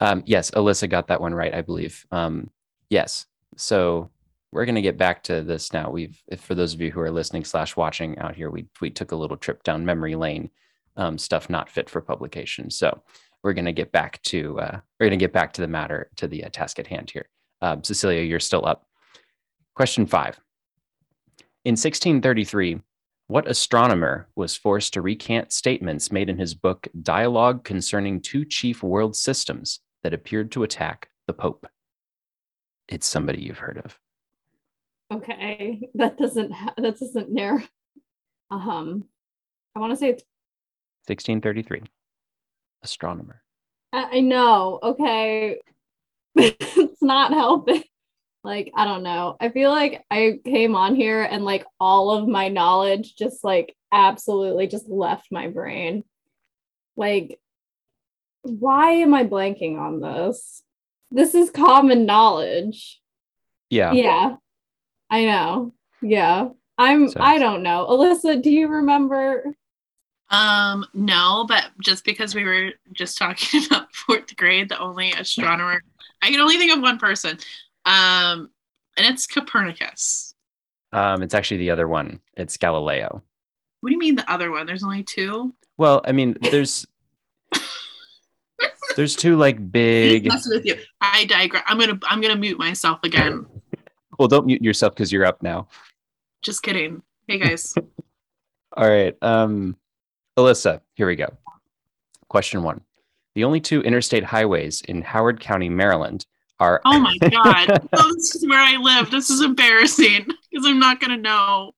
Um, 0.00 0.22
yes, 0.26 0.50
Alyssa 0.52 0.88
got 0.88 1.08
that 1.08 1.20
one 1.20 1.34
right, 1.34 1.54
I 1.54 1.62
believe. 1.62 2.06
Um, 2.10 2.50
yes. 2.90 3.26
So 3.56 4.10
we're 4.54 4.64
gonna 4.64 4.80
get 4.80 4.96
back 4.96 5.24
to 5.24 5.42
this 5.42 5.72
now. 5.72 5.90
We've, 5.90 6.16
for 6.38 6.54
those 6.54 6.74
of 6.74 6.80
you 6.80 6.92
who 6.92 7.00
are 7.00 7.10
listening 7.10 7.44
slash 7.44 7.76
watching 7.76 8.16
out 8.18 8.36
here, 8.36 8.50
we 8.50 8.66
we 8.80 8.88
took 8.88 9.10
a 9.10 9.16
little 9.16 9.36
trip 9.36 9.64
down 9.64 9.84
memory 9.84 10.14
lane, 10.14 10.48
um, 10.96 11.18
stuff 11.18 11.50
not 11.50 11.68
fit 11.68 11.90
for 11.90 12.00
publication. 12.00 12.70
So 12.70 13.02
we're 13.42 13.52
gonna 13.52 13.72
get 13.72 13.90
back 13.90 14.22
to 14.22 14.60
uh, 14.60 14.80
we're 14.98 15.06
gonna 15.06 15.16
get 15.16 15.32
back 15.32 15.52
to 15.54 15.60
the 15.60 15.66
matter 15.66 16.08
to 16.16 16.28
the 16.28 16.44
uh, 16.44 16.50
task 16.50 16.78
at 16.78 16.86
hand 16.86 17.10
here. 17.10 17.28
Um, 17.62 17.82
Cecilia, 17.82 18.22
you're 18.22 18.38
still 18.38 18.64
up. 18.64 18.86
Question 19.74 20.06
five. 20.06 20.38
In 21.64 21.72
1633, 21.72 22.80
what 23.26 23.48
astronomer 23.48 24.28
was 24.36 24.56
forced 24.56 24.92
to 24.92 25.02
recant 25.02 25.52
statements 25.52 26.12
made 26.12 26.28
in 26.28 26.38
his 26.38 26.54
book 26.54 26.86
Dialogue 27.02 27.64
Concerning 27.64 28.20
Two 28.20 28.44
Chief 28.44 28.84
World 28.84 29.16
Systems 29.16 29.80
that 30.04 30.14
appeared 30.14 30.52
to 30.52 30.62
attack 30.62 31.08
the 31.26 31.32
Pope? 31.32 31.66
It's 32.86 33.06
somebody 33.06 33.42
you've 33.42 33.58
heard 33.58 33.82
of. 33.84 33.98
Okay, 35.12 35.88
that 35.94 36.18
doesn't 36.18 36.52
ha- 36.52 36.74
that 36.76 36.98
doesn't 36.98 37.30
narrow. 37.30 37.62
Um, 38.50 39.04
I 39.74 39.80
want 39.80 39.92
to 39.92 39.96
say 39.96 40.10
it's. 40.10 40.24
1633. 41.06 41.82
Astronomer. 42.82 43.42
I 43.92 44.18
I 44.18 44.20
know. 44.20 44.78
Okay, 44.82 45.58
it's 46.36 47.02
not 47.02 47.32
helping. 47.32 47.82
Like, 48.44 48.72
I 48.76 48.84
don't 48.84 49.02
know. 49.02 49.36
I 49.40 49.48
feel 49.48 49.70
like 49.70 50.04
I 50.10 50.38
came 50.44 50.74
on 50.74 50.94
here 50.94 51.22
and 51.22 51.46
like 51.46 51.64
all 51.80 52.10
of 52.10 52.28
my 52.28 52.48
knowledge 52.48 53.16
just 53.16 53.42
like 53.42 53.74
absolutely 53.90 54.66
just 54.66 54.86
left 54.86 55.28
my 55.30 55.48
brain. 55.48 56.04
Like, 56.94 57.40
why 58.42 58.90
am 58.92 59.14
I 59.14 59.24
blanking 59.24 59.78
on 59.78 60.00
this? 60.00 60.62
This 61.10 61.34
is 61.34 61.50
common 61.50 62.04
knowledge. 62.04 63.00
Yeah. 63.70 63.92
Yeah. 63.92 64.36
I 65.14 65.24
know. 65.26 65.72
Yeah. 66.02 66.48
I'm 66.76 67.08
So- 67.08 67.20
I 67.20 67.38
don't 67.38 67.62
know. 67.62 67.86
Alyssa, 67.88 68.42
do 68.42 68.50
you 68.50 68.66
remember? 68.66 69.44
Um, 70.30 70.84
no, 70.92 71.44
but 71.46 71.66
just 71.80 72.04
because 72.04 72.34
we 72.34 72.42
were 72.42 72.70
just 72.92 73.16
talking 73.16 73.64
about 73.70 73.94
fourth 73.94 74.34
grade, 74.36 74.68
the 74.70 74.78
only 74.80 75.12
astronomer 75.12 75.80
I 76.20 76.30
can 76.30 76.40
only 76.40 76.56
think 76.56 76.72
of 76.74 76.80
one 76.82 76.98
person. 76.98 77.38
Um, 77.84 78.50
and 78.96 79.06
it's 79.06 79.26
Copernicus. 79.26 80.34
Um, 80.92 81.22
it's 81.22 81.34
actually 81.34 81.58
the 81.58 81.70
other 81.70 81.86
one. 81.86 82.20
It's 82.36 82.56
Galileo. 82.56 83.22
What 83.80 83.90
do 83.90 83.92
you 83.92 83.98
mean 84.00 84.16
the 84.16 84.28
other 84.32 84.50
one? 84.50 84.66
There's 84.66 84.82
only 84.82 85.04
two? 85.04 85.54
Well, 85.76 86.00
I 86.04 86.12
mean, 86.12 86.36
there's 86.40 86.86
there's 88.96 89.14
two 89.14 89.36
like 89.36 89.70
big. 89.70 90.24
With 90.46 90.64
you. 90.64 90.76
I 91.00 91.26
digress. 91.26 91.62
I'm 91.66 91.78
gonna 91.78 91.98
I'm 92.04 92.20
gonna 92.20 92.36
mute 92.36 92.58
myself 92.58 92.98
again. 93.04 93.46
Well, 94.18 94.28
don't 94.28 94.46
mute 94.46 94.62
yourself 94.62 94.94
because 94.94 95.12
you're 95.12 95.26
up 95.26 95.42
now. 95.42 95.68
Just 96.42 96.62
kidding. 96.62 97.02
Hey 97.26 97.38
guys. 97.38 97.74
All 98.76 98.88
right. 98.88 99.16
Um, 99.22 99.76
Alyssa, 100.36 100.80
here 100.94 101.06
we 101.06 101.16
go. 101.16 101.28
Question 102.28 102.62
one. 102.62 102.80
The 103.34 103.44
only 103.44 103.60
two 103.60 103.80
interstate 103.82 104.24
highways 104.24 104.80
in 104.82 105.02
Howard 105.02 105.40
County, 105.40 105.68
Maryland 105.68 106.26
are 106.60 106.80
Oh 106.84 106.98
my 107.00 107.16
god. 107.30 107.88
oh, 107.92 108.12
this 108.14 108.34
is 108.36 108.46
where 108.48 108.60
I 108.60 108.76
live. 108.76 109.10
This 109.10 109.30
is 109.30 109.40
embarrassing 109.42 110.26
because 110.50 110.66
I'm 110.66 110.78
not 110.78 111.00
gonna 111.00 111.16
know. 111.16 111.72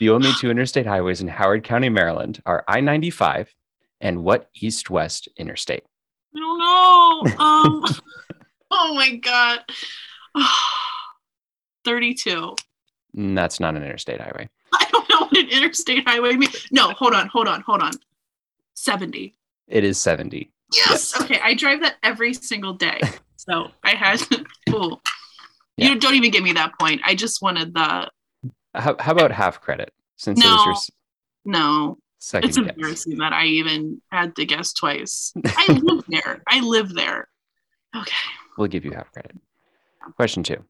the 0.00 0.10
only 0.10 0.30
two 0.40 0.50
interstate 0.50 0.86
highways 0.86 1.20
in 1.20 1.28
Howard 1.28 1.62
County, 1.64 1.88
Maryland 1.88 2.42
are 2.46 2.64
I 2.66 2.80
95 2.80 3.54
and 4.00 4.24
what 4.24 4.48
east 4.60 4.90
west 4.90 5.28
interstate? 5.36 5.84
I 6.34 6.38
don't 6.40 6.58
know. 6.58 7.44
Um 7.44 7.84
oh 8.70 8.94
my 8.94 9.16
god. 9.16 9.60
32. 11.84 12.54
Mm, 13.16 13.34
That's 13.34 13.60
not 13.60 13.76
an 13.76 13.82
interstate 13.82 14.20
highway. 14.20 14.48
I 14.72 14.86
don't 14.90 15.08
know 15.08 15.18
what 15.20 15.36
an 15.36 15.48
interstate 15.48 16.06
highway 16.08 16.32
means. 16.34 16.66
No, 16.70 16.90
hold 16.90 17.14
on, 17.14 17.28
hold 17.28 17.48
on, 17.48 17.60
hold 17.62 17.82
on. 17.82 17.92
70. 18.74 19.34
It 19.68 19.84
is 19.84 19.98
70. 20.00 20.50
Yes. 20.74 21.20
Okay, 21.20 21.38
I 21.42 21.54
drive 21.54 21.80
that 21.82 21.96
every 22.02 22.34
single 22.34 22.74
day. 22.74 23.00
So 23.36 23.72
I 23.82 23.96
had 23.96 24.20
ooh. 24.70 25.00
Yeah. 25.76 25.88
You 25.88 25.98
don't 25.98 26.14
even 26.14 26.30
give 26.30 26.44
me 26.44 26.52
that 26.52 26.78
point. 26.78 27.00
I 27.04 27.16
just 27.16 27.42
wanted 27.42 27.74
the 27.74 28.08
How, 28.72 28.94
how 29.00 29.10
about 29.10 29.32
half 29.32 29.60
credit 29.60 29.92
since 30.16 30.38
it 30.40 30.46
was 30.46 30.64
your 31.44 31.52
No. 31.52 31.58
no. 31.88 31.98
second 32.20 32.48
It's 32.50 32.56
guess? 32.58 32.68
embarrassing 32.70 33.18
that 33.18 33.32
I 33.32 33.46
even 33.46 34.00
had 34.12 34.36
to 34.36 34.44
guess 34.46 34.72
twice. 34.72 35.32
I 35.44 35.72
live 35.82 36.04
there. 36.06 36.40
I 36.46 36.60
live 36.60 36.94
there. 36.94 37.26
Okay. 37.96 38.14
We'll 38.56 38.68
give 38.68 38.84
you 38.84 38.92
half 38.92 39.10
credit. 39.10 39.36
Question 40.14 40.44
two. 40.44 40.64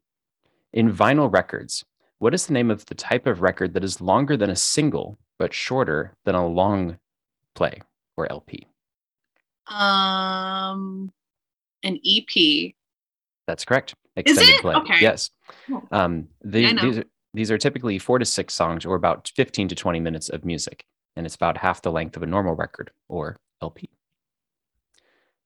In 0.72 0.92
vinyl 0.92 1.32
records, 1.32 1.84
what 2.18 2.34
is 2.34 2.46
the 2.46 2.52
name 2.52 2.70
of 2.70 2.86
the 2.86 2.94
type 2.94 3.26
of 3.26 3.42
record 3.42 3.74
that 3.74 3.84
is 3.84 4.00
longer 4.00 4.36
than 4.36 4.50
a 4.50 4.56
single 4.56 5.18
but 5.38 5.52
shorter 5.52 6.14
than 6.24 6.34
a 6.34 6.46
long 6.46 6.98
play 7.54 7.80
or 8.16 8.30
LP? 8.30 8.66
Um 9.66 11.12
an 11.82 11.98
EP. 12.06 12.74
That's 13.46 13.64
correct. 13.64 13.94
Extended 14.16 14.60
play. 14.60 14.74
Okay. 14.74 15.00
Yes. 15.00 15.30
Um, 15.90 16.28
the, 16.42 16.74
these, 16.80 16.98
are, 16.98 17.04
these 17.34 17.50
are 17.50 17.58
typically 17.58 17.98
four 17.98 18.18
to 18.18 18.24
six 18.24 18.54
songs 18.54 18.84
or 18.84 18.94
about 18.94 19.30
15 19.34 19.68
to 19.68 19.74
20 19.74 20.00
minutes 20.00 20.28
of 20.28 20.44
music, 20.44 20.84
and 21.16 21.26
it's 21.26 21.34
about 21.34 21.58
half 21.58 21.82
the 21.82 21.90
length 21.90 22.16
of 22.16 22.22
a 22.22 22.26
normal 22.26 22.54
record 22.54 22.90
or 23.08 23.36
LP. 23.60 23.90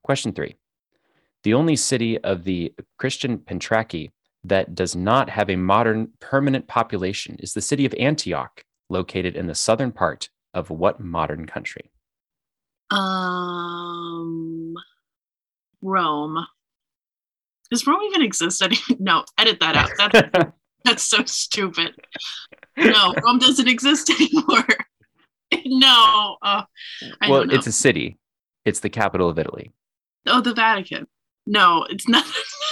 Question 0.03 0.33
three. 0.33 0.57
The 1.43 1.55
only 1.55 1.77
city 1.77 2.19
of 2.19 2.45
the 2.45 2.75
Christian 2.99 3.39
Pentarchy 3.39 4.11
that 4.49 4.75
does 4.75 4.95
not 4.97 5.31
have 5.31 5.51
a 5.51 5.57
modern 5.57 6.09
permanent 6.21 6.67
population 6.67 7.37
is 7.41 7.53
the 7.55 7.61
city 7.61 7.85
of 7.85 7.95
Antioch, 7.95 8.65
located 8.89 9.37
in 9.37 9.47
the 9.47 9.55
southern 9.55 9.93
part 9.93 10.29
of 10.55 10.71
what 10.71 11.01
modern 11.01 11.47
country? 11.47 11.91
Um 12.91 14.75
Rome. 15.83 16.47
Does 17.71 17.87
Rome 17.87 18.03
even 18.05 18.23
exist? 18.23 18.63
No, 18.99 19.25
edit 19.39 19.59
that 19.61 19.77
out. 19.77 19.91
That's 19.99 20.51
that's 20.85 21.03
so 21.03 21.25
stupid. 21.25 21.95
No, 22.77 23.15
Rome 23.25 23.39
doesn't 23.39 23.69
exist 23.69 24.11
anymore. 24.21 24.67
no. 25.67 26.37
Uh, 26.43 26.63
I 27.21 27.31
well, 27.31 27.51
it's 27.51 27.67
a 27.67 27.73
city. 27.73 28.19
It's 28.65 28.81
the 28.81 28.91
capital 28.91 29.29
of 29.29 29.39
Italy. 29.39 29.73
oh, 30.27 30.41
the 30.41 30.55
Vatican. 30.55 31.07
No, 31.47 31.87
it's 31.91 32.09
not. 32.09 32.25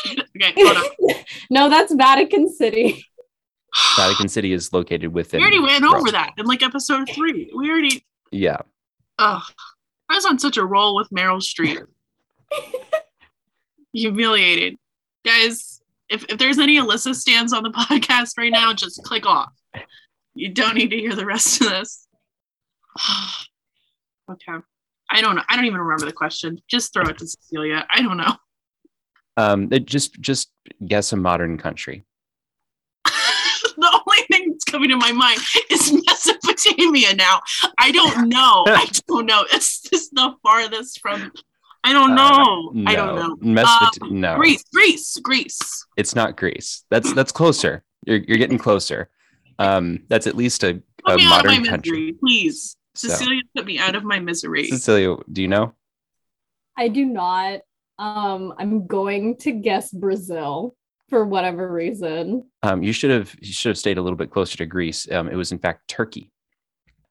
okay, 0.36 0.52
hold 0.56 0.76
on. 0.76 1.14
no, 1.50 1.68
that's 1.68 1.92
Vatican 1.94 2.52
City. 2.52 3.04
Vatican 3.96 4.28
City 4.28 4.52
is 4.52 4.72
located 4.72 5.12
within. 5.12 5.40
We 5.40 5.44
already 5.44 5.60
went 5.60 5.84
Rome. 5.84 5.94
over 5.94 6.10
that 6.12 6.32
in 6.38 6.46
like 6.46 6.62
episode 6.62 7.08
three. 7.10 7.50
We 7.56 7.70
already. 7.70 8.04
Yeah. 8.30 8.58
Oh, 9.18 9.42
I 10.08 10.14
was 10.14 10.24
on 10.24 10.38
such 10.38 10.56
a 10.56 10.64
roll 10.64 10.96
with 10.96 11.08
Meryl 11.10 11.40
Streep. 11.40 11.86
Humiliated, 13.92 14.76
guys. 15.24 15.80
If 16.08 16.24
if 16.28 16.38
there's 16.38 16.58
any 16.58 16.78
Alyssa 16.78 17.14
stands 17.14 17.52
on 17.52 17.62
the 17.62 17.70
podcast 17.70 18.36
right 18.36 18.52
now, 18.52 18.72
just 18.74 19.02
click 19.04 19.26
off. 19.26 19.52
You 20.34 20.50
don't 20.50 20.74
need 20.74 20.90
to 20.90 20.96
hear 20.96 21.14
the 21.14 21.26
rest 21.26 21.60
of 21.60 21.70
this. 21.70 22.06
okay. 24.30 24.58
I 25.10 25.20
don't 25.20 25.36
know. 25.36 25.42
I 25.48 25.56
don't 25.56 25.66
even 25.66 25.80
remember 25.80 26.06
the 26.06 26.12
question. 26.12 26.60
Just 26.68 26.92
throw 26.92 27.04
it 27.04 27.18
to 27.18 27.26
Cecilia. 27.26 27.86
I 27.90 28.02
don't 28.02 28.16
know. 28.16 28.34
Um, 29.36 29.68
it 29.72 29.86
just 29.86 30.20
just 30.20 30.50
guess 30.86 31.12
a 31.12 31.16
modern 31.16 31.58
country. 31.58 32.04
the 33.04 34.00
only 34.06 34.22
thing 34.30 34.50
that's 34.50 34.64
coming 34.64 34.88
to 34.90 34.96
my 34.96 35.12
mind 35.12 35.40
is 35.70 35.92
Mesopotamia 36.06 37.14
now. 37.14 37.40
I 37.78 37.90
don't 37.90 38.28
know. 38.28 38.64
I 38.68 38.86
don't 39.08 39.26
know. 39.26 39.44
It's 39.52 39.80
just 39.82 40.14
the 40.14 40.34
farthest 40.42 41.00
from. 41.00 41.32
I 41.86 41.92
don't 41.92 42.12
Uh, 42.12 42.14
know. 42.14 42.72
I 42.86 42.94
don't 42.94 43.14
know. 43.16 43.62
Mesopot- 43.62 44.10
no, 44.10 44.36
Greece, 44.36 44.64
Greece, 44.72 45.18
Greece. 45.22 45.84
it's 45.98 46.14
not 46.14 46.36
Greece. 46.36 46.84
That's 46.90 47.12
that's 47.12 47.32
closer. 47.32 47.82
You're 48.06 48.18
you're 48.18 48.38
getting 48.38 48.56
closer. 48.58 49.10
Um, 49.58 50.00
that's 50.08 50.26
at 50.26 50.34
least 50.36 50.64
a, 50.64 50.80
Put 51.04 51.14
a 51.14 51.16
me 51.16 51.26
out 51.26 51.40
of 51.40 51.44
my 51.46 51.58
modern 51.58 51.62
misery, 51.62 51.70
country. 51.70 52.12
please. 52.20 52.76
So, 52.94 53.08
Cecilia 53.08 53.42
put 53.56 53.66
me 53.66 53.78
out 53.78 53.94
of 53.96 54.04
my 54.04 54.18
misery. 54.20 54.66
Cecilia, 54.68 55.16
do 55.30 55.42
you 55.42 55.48
know? 55.48 55.74
I 56.76 56.88
do 56.88 57.04
not. 57.04 57.60
Um, 57.98 58.54
I'm 58.58 58.86
going 58.86 59.36
to 59.38 59.52
guess 59.52 59.90
Brazil 59.92 60.74
for 61.08 61.24
whatever 61.24 61.70
reason. 61.70 62.48
Um, 62.62 62.82
you 62.82 62.92
should 62.92 63.10
have 63.10 63.34
you 63.40 63.52
should 63.52 63.70
have 63.70 63.78
stayed 63.78 63.98
a 63.98 64.02
little 64.02 64.16
bit 64.16 64.30
closer 64.30 64.56
to 64.58 64.66
Greece. 64.66 65.10
Um, 65.10 65.28
it 65.28 65.36
was 65.36 65.52
in 65.52 65.58
fact 65.58 65.88
Turkey. 65.88 66.30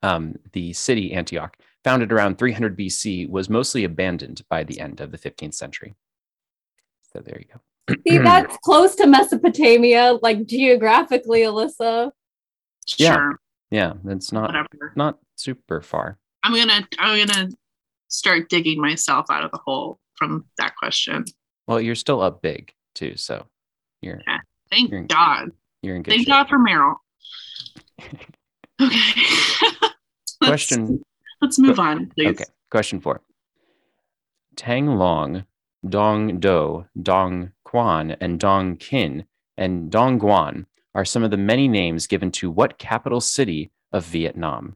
Um, 0.02 0.36
the 0.52 0.74
city 0.74 1.14
Antioch, 1.14 1.56
founded 1.86 2.12
around 2.12 2.38
300 2.38 2.78
BC, 2.78 3.30
was 3.30 3.50
mostly 3.50 3.86
abandoned 3.86 4.42
by 4.50 4.66
the 4.66 4.80
end 4.82 5.00
of 5.00 5.12
the 5.12 5.18
15th 5.18 5.54
century. 5.54 5.96
So 7.14 7.20
there 7.20 7.40
you 7.40 7.46
go. 7.54 7.96
See, 8.06 8.18
that's 8.24 8.58
close 8.58 8.96
to 8.96 9.08
Mesopotamia, 9.08 10.20
like 10.22 10.46
geographically, 10.46 11.42
Alyssa. 11.42 12.12
Yeah. 12.98 13.14
Sure, 13.16 13.40
Yeah, 13.72 13.94
that's 14.04 14.34
not 14.34 14.50
whatever. 14.50 14.92
not 14.98 15.20
super 15.36 15.80
far. 15.82 16.18
I'm 16.44 16.54
gonna 16.54 16.86
I'm 17.00 17.26
gonna 17.26 17.50
start 18.10 18.50
digging 18.50 18.82
myself 18.82 19.28
out 19.30 19.46
of 19.46 19.52
the 19.52 19.60
hole 19.66 20.00
from 20.24 20.46
that 20.58 20.76
question. 20.78 21.26
Well, 21.68 21.82
you're 21.82 21.96
still 21.96 22.22
up 22.22 22.42
big 22.42 22.74
too, 22.96 23.16
so 23.18 23.46
you're 24.02 24.22
Yeah. 24.28 24.38
Thank 24.72 24.90
You're 24.90 25.00
in- 25.02 25.08
God. 25.08 25.50
you're 25.82 25.96
in 25.96 26.04
good 26.04 26.12
Thank 26.12 26.22
shape. 26.24 26.30
God 26.30 26.48
for 26.50 26.58
Meryl. 26.60 26.96
Okay. 28.82 28.98
Let's- 30.42 30.66
Question 30.68 31.02
Let's 31.42 31.60
move 31.60 31.80
on, 31.80 32.10
please. 32.16 32.30
Okay. 32.30 32.44
Question 32.72 33.00
four. 33.02 33.22
Tang 34.56 34.88
Long, 34.88 35.46
Dong 35.88 36.40
Do, 36.40 36.86
Dong 37.02 37.52
Quan, 37.66 38.12
and 38.22 38.40
Dong 38.40 38.78
Kin, 38.78 39.26
and 39.58 39.92
Dong 39.92 40.20
Guan 40.20 40.66
are 40.96 41.04
some 41.06 41.24
of 41.24 41.32
the 41.32 41.38
many 41.38 41.68
names 41.68 42.08
given 42.08 42.32
to 42.32 42.50
what 42.50 42.78
capital 42.78 43.20
city 43.22 43.72
of 43.92 44.06
Vietnam? 44.06 44.76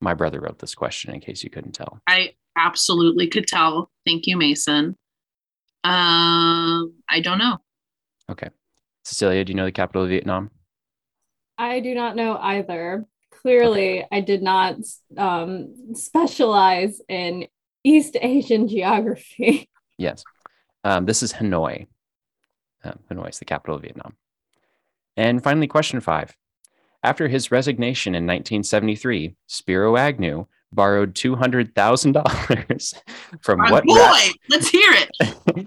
My 0.00 0.12
brother 0.14 0.40
wrote 0.40 0.58
this 0.58 0.74
question 0.74 1.14
in 1.14 1.20
case 1.20 1.42
you 1.44 1.50
couldn't 1.50 1.72
tell. 1.72 2.00
I 2.06 2.34
absolutely 2.64 3.28
could 3.28 3.46
tell. 3.46 3.90
Thank 4.06 4.26
you, 4.26 4.36
Mason. 4.36 4.96
Um, 5.82 6.94
I 7.08 7.20
don't 7.22 7.38
know. 7.38 7.58
Okay. 8.30 8.48
Cecilia, 9.04 9.44
do 9.44 9.52
you 9.52 9.56
know 9.56 9.64
the 9.64 9.72
capital 9.72 10.02
of 10.02 10.10
Vietnam? 10.10 10.50
I 11.58 11.80
do 11.80 11.94
not 11.94 12.16
know 12.16 12.36
either. 12.36 13.04
Clearly, 13.30 14.06
I 14.12 14.20
did 14.20 14.42
not 14.42 14.76
um, 15.16 15.94
specialize 15.94 17.00
in 17.08 17.46
East 17.84 18.16
Asian 18.20 18.68
geography. 18.68 19.68
Yes. 19.98 20.24
Um, 20.82 21.04
this 21.04 21.22
is 21.22 21.30
Hanoi. 21.34 21.86
Uh, 22.82 22.92
Hanoi 23.10 23.28
is 23.28 23.38
the 23.38 23.44
capital 23.44 23.76
of 23.76 23.82
Vietnam. 23.82 24.16
And 25.14 25.44
finally, 25.44 25.66
question 25.66 26.00
five. 26.00 26.34
After 27.02 27.28
his 27.28 27.50
resignation 27.50 28.14
in 28.14 28.24
1973, 28.24 29.36
Spiro 29.46 29.98
Agnew 29.98 30.46
borrowed 30.72 31.14
$200,000 31.14 33.02
from 33.42 33.58
My 33.58 33.70
what 33.70 33.84
boy, 33.84 34.28
let's 34.48 34.68
hear 34.68 34.90
it. 34.92 35.10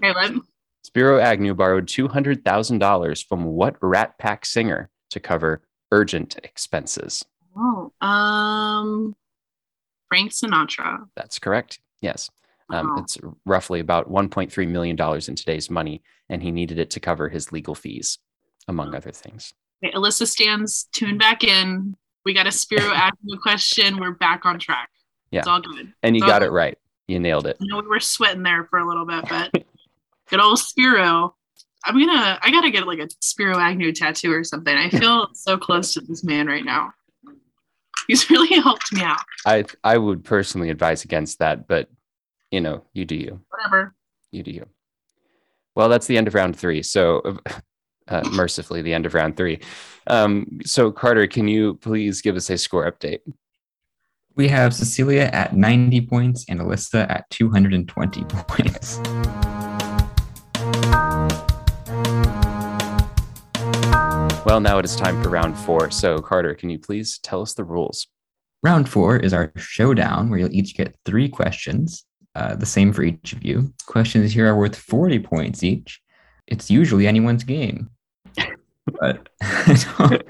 Caleb. 0.00 0.42
Spiro 0.82 1.18
Agnew 1.18 1.54
borrowed 1.54 1.86
$200,000 1.86 3.26
from 3.26 3.44
what 3.44 3.76
Rat 3.80 4.18
Pack 4.18 4.46
singer 4.46 4.90
to 5.10 5.20
cover 5.20 5.62
urgent 5.92 6.38
expenses? 6.42 7.24
Oh, 7.56 7.92
um, 8.00 9.14
Frank 10.08 10.32
Sinatra. 10.32 11.08
That's 11.16 11.38
correct. 11.38 11.80
Yes. 12.00 12.30
Um. 12.70 12.98
It's 12.98 13.18
roughly 13.44 13.80
about 13.80 14.10
$1.3 14.10 14.68
million 14.68 14.96
in 14.98 15.34
today's 15.36 15.70
money, 15.70 16.02
and 16.28 16.42
he 16.42 16.50
needed 16.50 16.78
it 16.78 16.90
to 16.90 17.00
cover 17.00 17.28
his 17.28 17.52
legal 17.52 17.74
fees, 17.74 18.18
among 18.68 18.94
other 18.94 19.12
things. 19.12 19.52
Okay, 19.84 19.94
Alyssa 19.94 20.26
stands 20.26 20.88
tuned 20.92 21.18
back 21.18 21.44
in. 21.44 21.94
We 22.24 22.32
got 22.34 22.46
a 22.46 22.52
Spiro 22.52 22.82
asking 22.94 23.34
a 23.34 23.38
question. 23.38 23.98
We're 23.98 24.12
back 24.12 24.44
on 24.46 24.58
track. 24.58 24.90
Yeah. 25.30 25.40
It's 25.40 25.48
all 25.48 25.60
good. 25.60 25.92
And 26.02 26.16
you 26.16 26.22
It's 26.22 26.30
got 26.30 26.42
it 26.42 26.46
good. 26.46 26.54
right. 26.54 26.78
You 27.08 27.20
nailed 27.20 27.46
it. 27.46 27.56
I 27.60 27.64
know 27.66 27.80
we 27.80 27.88
were 27.88 28.00
sweating 28.00 28.42
there 28.42 28.64
for 28.64 28.78
a 28.78 28.86
little 28.88 29.04
bit, 29.04 29.24
but 29.28 29.52
good 30.30 30.40
old 30.40 30.58
Spiro. 30.58 31.34
I'm 31.86 31.98
gonna, 31.98 32.38
I 32.40 32.50
gotta 32.50 32.70
get 32.70 32.86
like 32.86 32.98
a 32.98 33.08
Spiro 33.20 33.58
Agnew 33.58 33.92
tattoo 33.92 34.32
or 34.32 34.42
something. 34.42 34.74
I 34.74 34.88
feel 34.88 35.28
so 35.34 35.58
close 35.58 35.92
to 35.94 36.00
this 36.00 36.24
man 36.24 36.46
right 36.46 36.64
now. 36.64 36.92
He's 38.08 38.28
really 38.30 38.54
helped 38.60 38.92
me 38.92 39.02
out. 39.02 39.20
I 39.46 39.64
I 39.82 39.98
would 39.98 40.24
personally 40.24 40.70
advise 40.70 41.04
against 41.04 41.38
that, 41.40 41.66
but 41.68 41.88
you 42.50 42.60
know, 42.60 42.84
you 42.94 43.04
do 43.04 43.16
you. 43.16 43.40
Whatever. 43.50 43.94
You 44.30 44.42
do 44.42 44.50
you. 44.50 44.66
Well, 45.74 45.88
that's 45.88 46.06
the 46.06 46.16
end 46.16 46.28
of 46.28 46.34
round 46.34 46.56
three. 46.56 46.82
So, 46.82 47.38
uh, 48.08 48.22
mercifully, 48.32 48.82
the 48.82 48.94
end 48.94 49.06
of 49.06 49.14
round 49.14 49.36
three. 49.36 49.60
Um, 50.06 50.60
so, 50.64 50.90
Carter, 50.90 51.26
can 51.26 51.48
you 51.48 51.74
please 51.74 52.20
give 52.20 52.36
us 52.36 52.50
a 52.50 52.58
score 52.58 52.90
update? 52.90 53.20
We 54.36 54.48
have 54.48 54.74
Cecilia 54.74 55.30
at 55.32 55.56
90 55.56 56.00
points 56.02 56.44
and 56.48 56.60
Alyssa 56.60 57.08
at 57.08 57.30
220 57.30 58.24
points. 58.24 59.00
Well, 64.44 64.60
now 64.60 64.78
it 64.78 64.84
is 64.84 64.94
time 64.94 65.22
for 65.22 65.30
round 65.30 65.56
four. 65.56 65.90
So, 65.90 66.18
Carter, 66.18 66.54
can 66.54 66.68
you 66.68 66.78
please 66.78 67.18
tell 67.18 67.40
us 67.40 67.54
the 67.54 67.64
rules? 67.64 68.06
Round 68.62 68.88
four 68.88 69.16
is 69.16 69.32
our 69.32 69.52
showdown 69.56 70.28
where 70.28 70.38
you'll 70.38 70.52
each 70.52 70.76
get 70.76 70.96
three 71.06 71.28
questions, 71.28 72.04
uh, 72.34 72.54
the 72.54 72.66
same 72.66 72.92
for 72.92 73.02
each 73.02 73.32
of 73.32 73.44
you. 73.44 73.72
Questions 73.86 74.32
here 74.32 74.46
are 74.46 74.56
worth 74.56 74.76
40 74.76 75.20
points 75.20 75.62
each. 75.62 76.00
It's 76.46 76.70
usually 76.70 77.06
anyone's 77.06 77.44
game. 77.44 77.90
But 78.86 79.28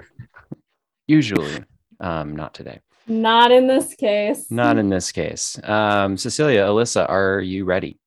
Usually, 1.07 1.63
um, 2.01 2.35
not 2.35 2.55
today. 2.55 2.81
Not 3.07 3.53
in 3.53 3.67
this 3.67 3.95
case. 3.95 4.51
Not 4.51 4.79
in 4.79 4.89
this 4.89 5.13
case. 5.13 5.59
Um, 5.63 6.17
Cecilia, 6.17 6.63
Alyssa, 6.63 7.09
are 7.09 7.41
you 7.41 7.67
ready? 7.67 7.99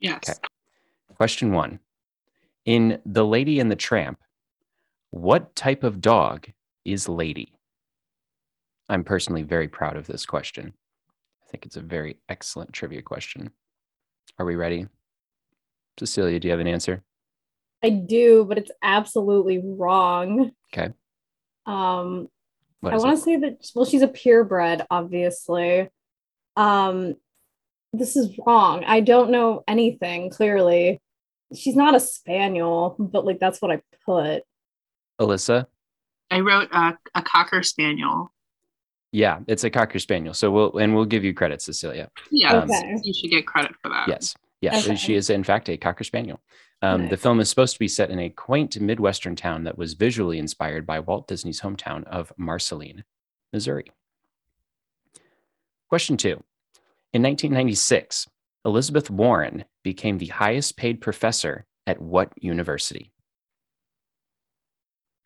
Yes. 0.00 0.28
Okay. 0.28 0.38
Question 1.14 1.52
one 1.52 1.78
In 2.64 3.00
The 3.06 3.24
Lady 3.24 3.60
and 3.60 3.70
the 3.70 3.76
Tramp, 3.76 4.18
what 5.10 5.54
type 5.54 5.84
of 5.84 6.00
dog 6.00 6.48
is 6.84 7.08
Lady? 7.08 7.54
I'm 8.88 9.04
personally 9.04 9.42
very 9.42 9.68
proud 9.68 9.96
of 9.96 10.08
this 10.08 10.26
question. 10.26 10.72
I 11.46 11.50
think 11.50 11.66
it's 11.66 11.76
a 11.76 11.82
very 11.82 12.16
excellent 12.28 12.72
trivia 12.72 13.02
question. 13.02 13.52
Are 14.38 14.46
we 14.46 14.56
ready? 14.56 14.88
Cecilia, 15.98 16.38
do 16.40 16.48
you 16.48 16.52
have 16.52 16.60
an 16.60 16.66
answer? 16.66 17.02
I 17.82 17.90
do, 17.90 18.44
but 18.44 18.58
it's 18.58 18.70
absolutely 18.82 19.60
wrong. 19.62 20.52
Okay. 20.72 20.92
Um, 21.66 22.28
What 22.80 22.94
I 22.94 22.96
want 22.96 23.16
to 23.16 23.22
say 23.22 23.36
that 23.36 23.66
well, 23.74 23.84
she's 23.84 24.02
a 24.02 24.08
purebred, 24.08 24.82
obviously. 24.90 25.88
Um, 26.56 27.14
this 27.92 28.16
is 28.16 28.38
wrong. 28.46 28.84
I 28.84 29.00
don't 29.00 29.30
know 29.30 29.64
anything 29.68 30.30
clearly. 30.30 31.00
She's 31.54 31.76
not 31.76 31.94
a 31.94 32.00
spaniel, 32.00 32.96
but 32.98 33.24
like 33.26 33.38
that's 33.38 33.60
what 33.60 33.70
I 33.70 33.82
put. 34.06 34.44
Alyssa? 35.20 35.66
I 36.30 36.40
wrote 36.40 36.68
a, 36.72 36.96
a 37.14 37.22
cocker 37.22 37.62
spaniel. 37.62 38.32
Yeah, 39.12 39.40
it's 39.46 39.64
a 39.64 39.70
cocker 39.70 39.98
spaniel. 39.98 40.32
So 40.32 40.50
we'll 40.50 40.78
and 40.78 40.94
we'll 40.94 41.04
give 41.04 41.22
you 41.24 41.34
credit, 41.34 41.60
Cecilia. 41.60 42.08
Yeah, 42.30 42.62
Okay. 42.62 42.96
you 43.02 43.12
should 43.12 43.30
get 43.30 43.46
credit 43.46 43.72
for 43.82 43.90
that. 43.90 44.08
Yes. 44.08 44.34
Yes, 44.62 44.86
Okay. 44.86 44.94
she 44.96 45.14
is 45.14 45.28
in 45.28 45.42
fact 45.44 45.68
a 45.68 45.76
cocker 45.76 46.04
spaniel. 46.04 46.40
Um, 46.82 47.08
The 47.08 47.16
film 47.16 47.40
is 47.40 47.50
supposed 47.50 47.74
to 47.74 47.78
be 47.80 47.88
set 47.88 48.10
in 48.10 48.18
a 48.20 48.30
quaint 48.30 48.80
Midwestern 48.80 49.36
town 49.36 49.64
that 49.64 49.76
was 49.76 49.94
visually 49.94 50.38
inspired 50.38 50.86
by 50.86 51.00
Walt 51.00 51.26
Disney's 51.28 51.60
hometown 51.60 52.04
of 52.04 52.32
Marceline, 52.38 53.04
Missouri. 53.52 53.90
Question 55.88 56.16
two. 56.16 56.42
In 57.12 57.22
1996, 57.22 58.28
Elizabeth 58.64 59.10
Warren 59.10 59.64
became 59.82 60.18
the 60.18 60.26
highest 60.28 60.76
paid 60.76 61.00
professor 61.00 61.66
at 61.86 62.00
what 62.00 62.32
university? 62.42 63.12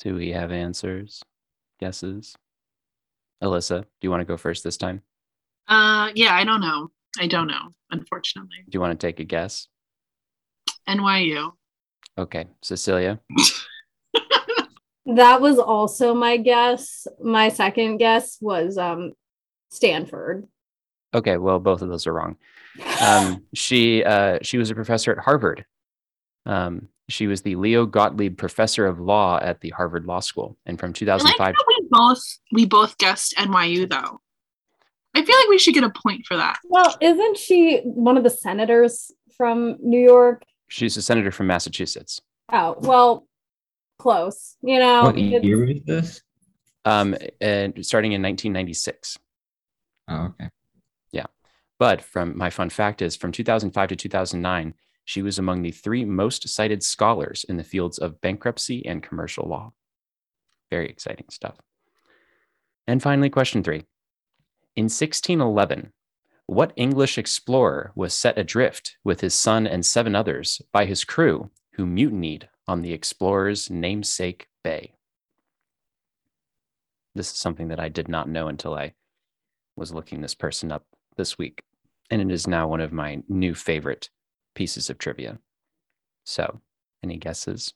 Do 0.01 0.15
we 0.17 0.31
have 0.31 0.51
answers? 0.51 1.23
Guesses? 1.79 2.35
Alyssa, 3.43 3.83
do 3.83 3.87
you 4.01 4.11
want 4.11 4.23
to 4.23 4.25
go 4.25 4.37
first 4.39 4.65
this 4.65 4.79
time? 4.79 5.03
Uh, 5.69 6.11
yeah, 6.15 6.35
I 6.35 6.45
don't 6.45 6.61
know. 6.63 6.91
I 7.19 7.27
don't 7.27 7.47
know, 7.47 7.73
unfortunately. 7.91 8.57
Do 8.69 8.77
you 8.77 8.81
want 8.81 8.99
to 8.99 9.07
take 9.07 9.21
a 9.21 9.25
guess? 9.25 9.69
NYU. 10.89 11.53
Okay, 12.19 12.47
Cecilia. 12.63 13.21
That 15.07 15.41
was 15.41 15.59
also 15.59 16.15
my 16.15 16.37
guess. 16.37 17.07
My 17.23 17.49
second 17.49 17.99
guess 17.99 18.39
was 18.41 18.77
um 18.77 19.13
Stanford. 19.71 20.47
Okay, 21.15 21.37
well, 21.37 21.61
both 21.61 21.83
of 21.83 21.89
those 21.89 22.07
are 22.07 22.13
wrong. 22.13 22.37
Um, 23.01 23.45
she 23.55 24.03
uh, 24.05 24.39
she 24.43 24.59
was 24.59 24.71
a 24.71 24.75
professor 24.75 25.13
at 25.13 25.19
Harvard. 25.19 25.65
Um, 26.45 26.89
she 27.09 27.29
was 27.29 27.43
the 27.43 27.55
Leo 27.55 27.87
Gottlieb 27.87 28.37
Professor 28.37 28.85
of 28.87 28.99
Law 28.99 29.39
at 29.41 29.61
the 29.61 29.71
Harvard 29.71 30.07
Law 30.07 30.21
School, 30.21 30.57
and 30.67 30.79
from 30.79 30.89
I 30.89 30.91
like 30.91 31.37
2005. 31.37 31.55
we 31.69 31.89
both 31.89 32.39
we 32.53 32.67
both 32.67 32.99
guessed 32.99 33.35
NYU 33.37 33.89
though. 33.89 34.21
I 35.17 35.25
feel 35.25 35.37
like 35.39 35.49
we 35.49 35.59
should 35.59 35.73
get 35.73 35.83
a 35.83 35.89
point 35.91 36.27
for 36.27 36.37
that. 36.37 36.59
Well, 36.65 36.95
isn't 37.01 37.39
she 37.39 37.79
one 37.85 38.19
of 38.19 38.23
the 38.23 38.29
senators 38.29 39.11
from 39.35 39.77
New 39.83 39.99
York? 39.99 40.43
She's 40.69 40.95
a 40.99 41.03
senator 41.03 41.31
from 41.31 41.47
Massachusetts. 41.47 42.21
Oh, 42.53 42.77
well, 42.81 43.27
close. 43.99 44.57
You 44.61 44.79
know, 44.79 45.05
what 45.05 45.17
it's- 45.17 45.43
year 45.43 45.65
was 45.65 45.81
this? 45.87 46.23
Um, 46.85 47.17
and 47.41 47.85
starting 47.85 48.13
in 48.13 48.21
1996. 48.21 49.19
Oh, 50.09 50.27
okay. 50.27 50.51
Yeah. 51.13 51.25
But 51.79 52.03
from 52.03 52.37
my 52.37 52.51
fun 52.51 52.69
fact 52.69 53.01
is 53.01 53.17
from 53.17 53.33
2005 53.33 53.89
to 53.89 53.97
2009, 53.97 54.75
she 55.07 55.23
was 55.23 55.39
among 55.39 55.63
the 55.63 55.71
three 55.71 56.05
most 56.05 56.47
cited 56.47 56.83
scholars 56.83 57.45
in 57.49 57.57
the 57.57 57.65
fields 57.65 57.97
of 57.97 58.21
bankruptcy 58.21 58.85
and 58.85 59.03
commercial 59.03 59.49
law. 59.49 59.73
Very 60.71 60.91
exciting 60.91 61.27
stuff. 61.31 61.57
And 62.87 63.03
finally, 63.03 63.31
question 63.31 63.63
three. 63.63 63.85
In 64.77 64.85
1611, 64.85 65.93
what 66.45 66.75
English 66.77 67.17
explorer 67.17 67.93
was 67.95 68.13
set 68.13 68.37
adrift 68.37 68.99
with 69.03 69.23
his 69.23 69.33
son 69.33 69.67
and 69.67 69.87
seven 69.87 70.15
others 70.15 70.61
by 70.71 70.85
his 70.85 71.03
crew 71.03 71.51
who 71.73 71.87
mutinied 71.87 72.51
on 72.69 72.83
the 72.83 72.93
explorer's 72.93 73.71
namesake 73.71 74.49
bay? 74.63 74.93
This 77.15 77.33
is 77.33 77.39
something 77.39 77.69
that 77.69 77.81
I 77.81 77.89
did 77.89 78.07
not 78.07 78.29
know 78.29 78.49
until 78.49 78.75
I 78.75 78.93
was 79.77 79.95
looking 79.95 80.21
this 80.21 80.35
person 80.35 80.71
up 80.71 80.85
this 81.17 81.39
week, 81.39 81.63
and 82.11 82.21
it 82.21 82.31
is 82.31 82.47
now 82.47 82.69
one 82.69 82.83
of 82.83 82.93
my 82.93 83.23
new 83.31 83.55
favorite 83.55 84.11
pieces 84.55 84.91
of 84.91 84.99
trivia. 84.99 85.39
So, 86.25 86.61
any 87.03 87.17
guesses? 87.17 87.73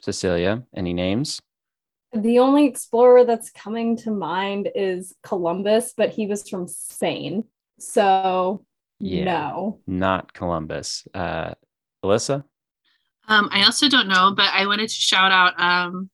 Cecilia, 0.00 0.62
any 0.74 0.94
names? 0.94 1.42
The 2.14 2.38
only 2.40 2.66
explorer 2.66 3.24
that's 3.24 3.50
coming 3.50 3.96
to 3.98 4.10
mind 4.10 4.68
is 4.74 5.14
Columbus, 5.22 5.94
but 5.96 6.10
he 6.10 6.26
was 6.26 6.48
from 6.48 6.68
Spain. 6.68 7.44
So, 7.78 8.64
Yeah. 9.00 9.24
no. 9.24 9.80
Not 9.86 10.32
Columbus. 10.34 11.06
Uh, 11.14 11.54
Alyssa? 12.04 12.44
Um, 13.28 13.48
I 13.52 13.64
also 13.64 13.88
don't 13.88 14.08
know, 14.08 14.32
but 14.36 14.50
I 14.52 14.66
wanted 14.66 14.88
to 14.88 14.94
shout 14.94 15.32
out 15.32 15.58
um, 15.60 16.10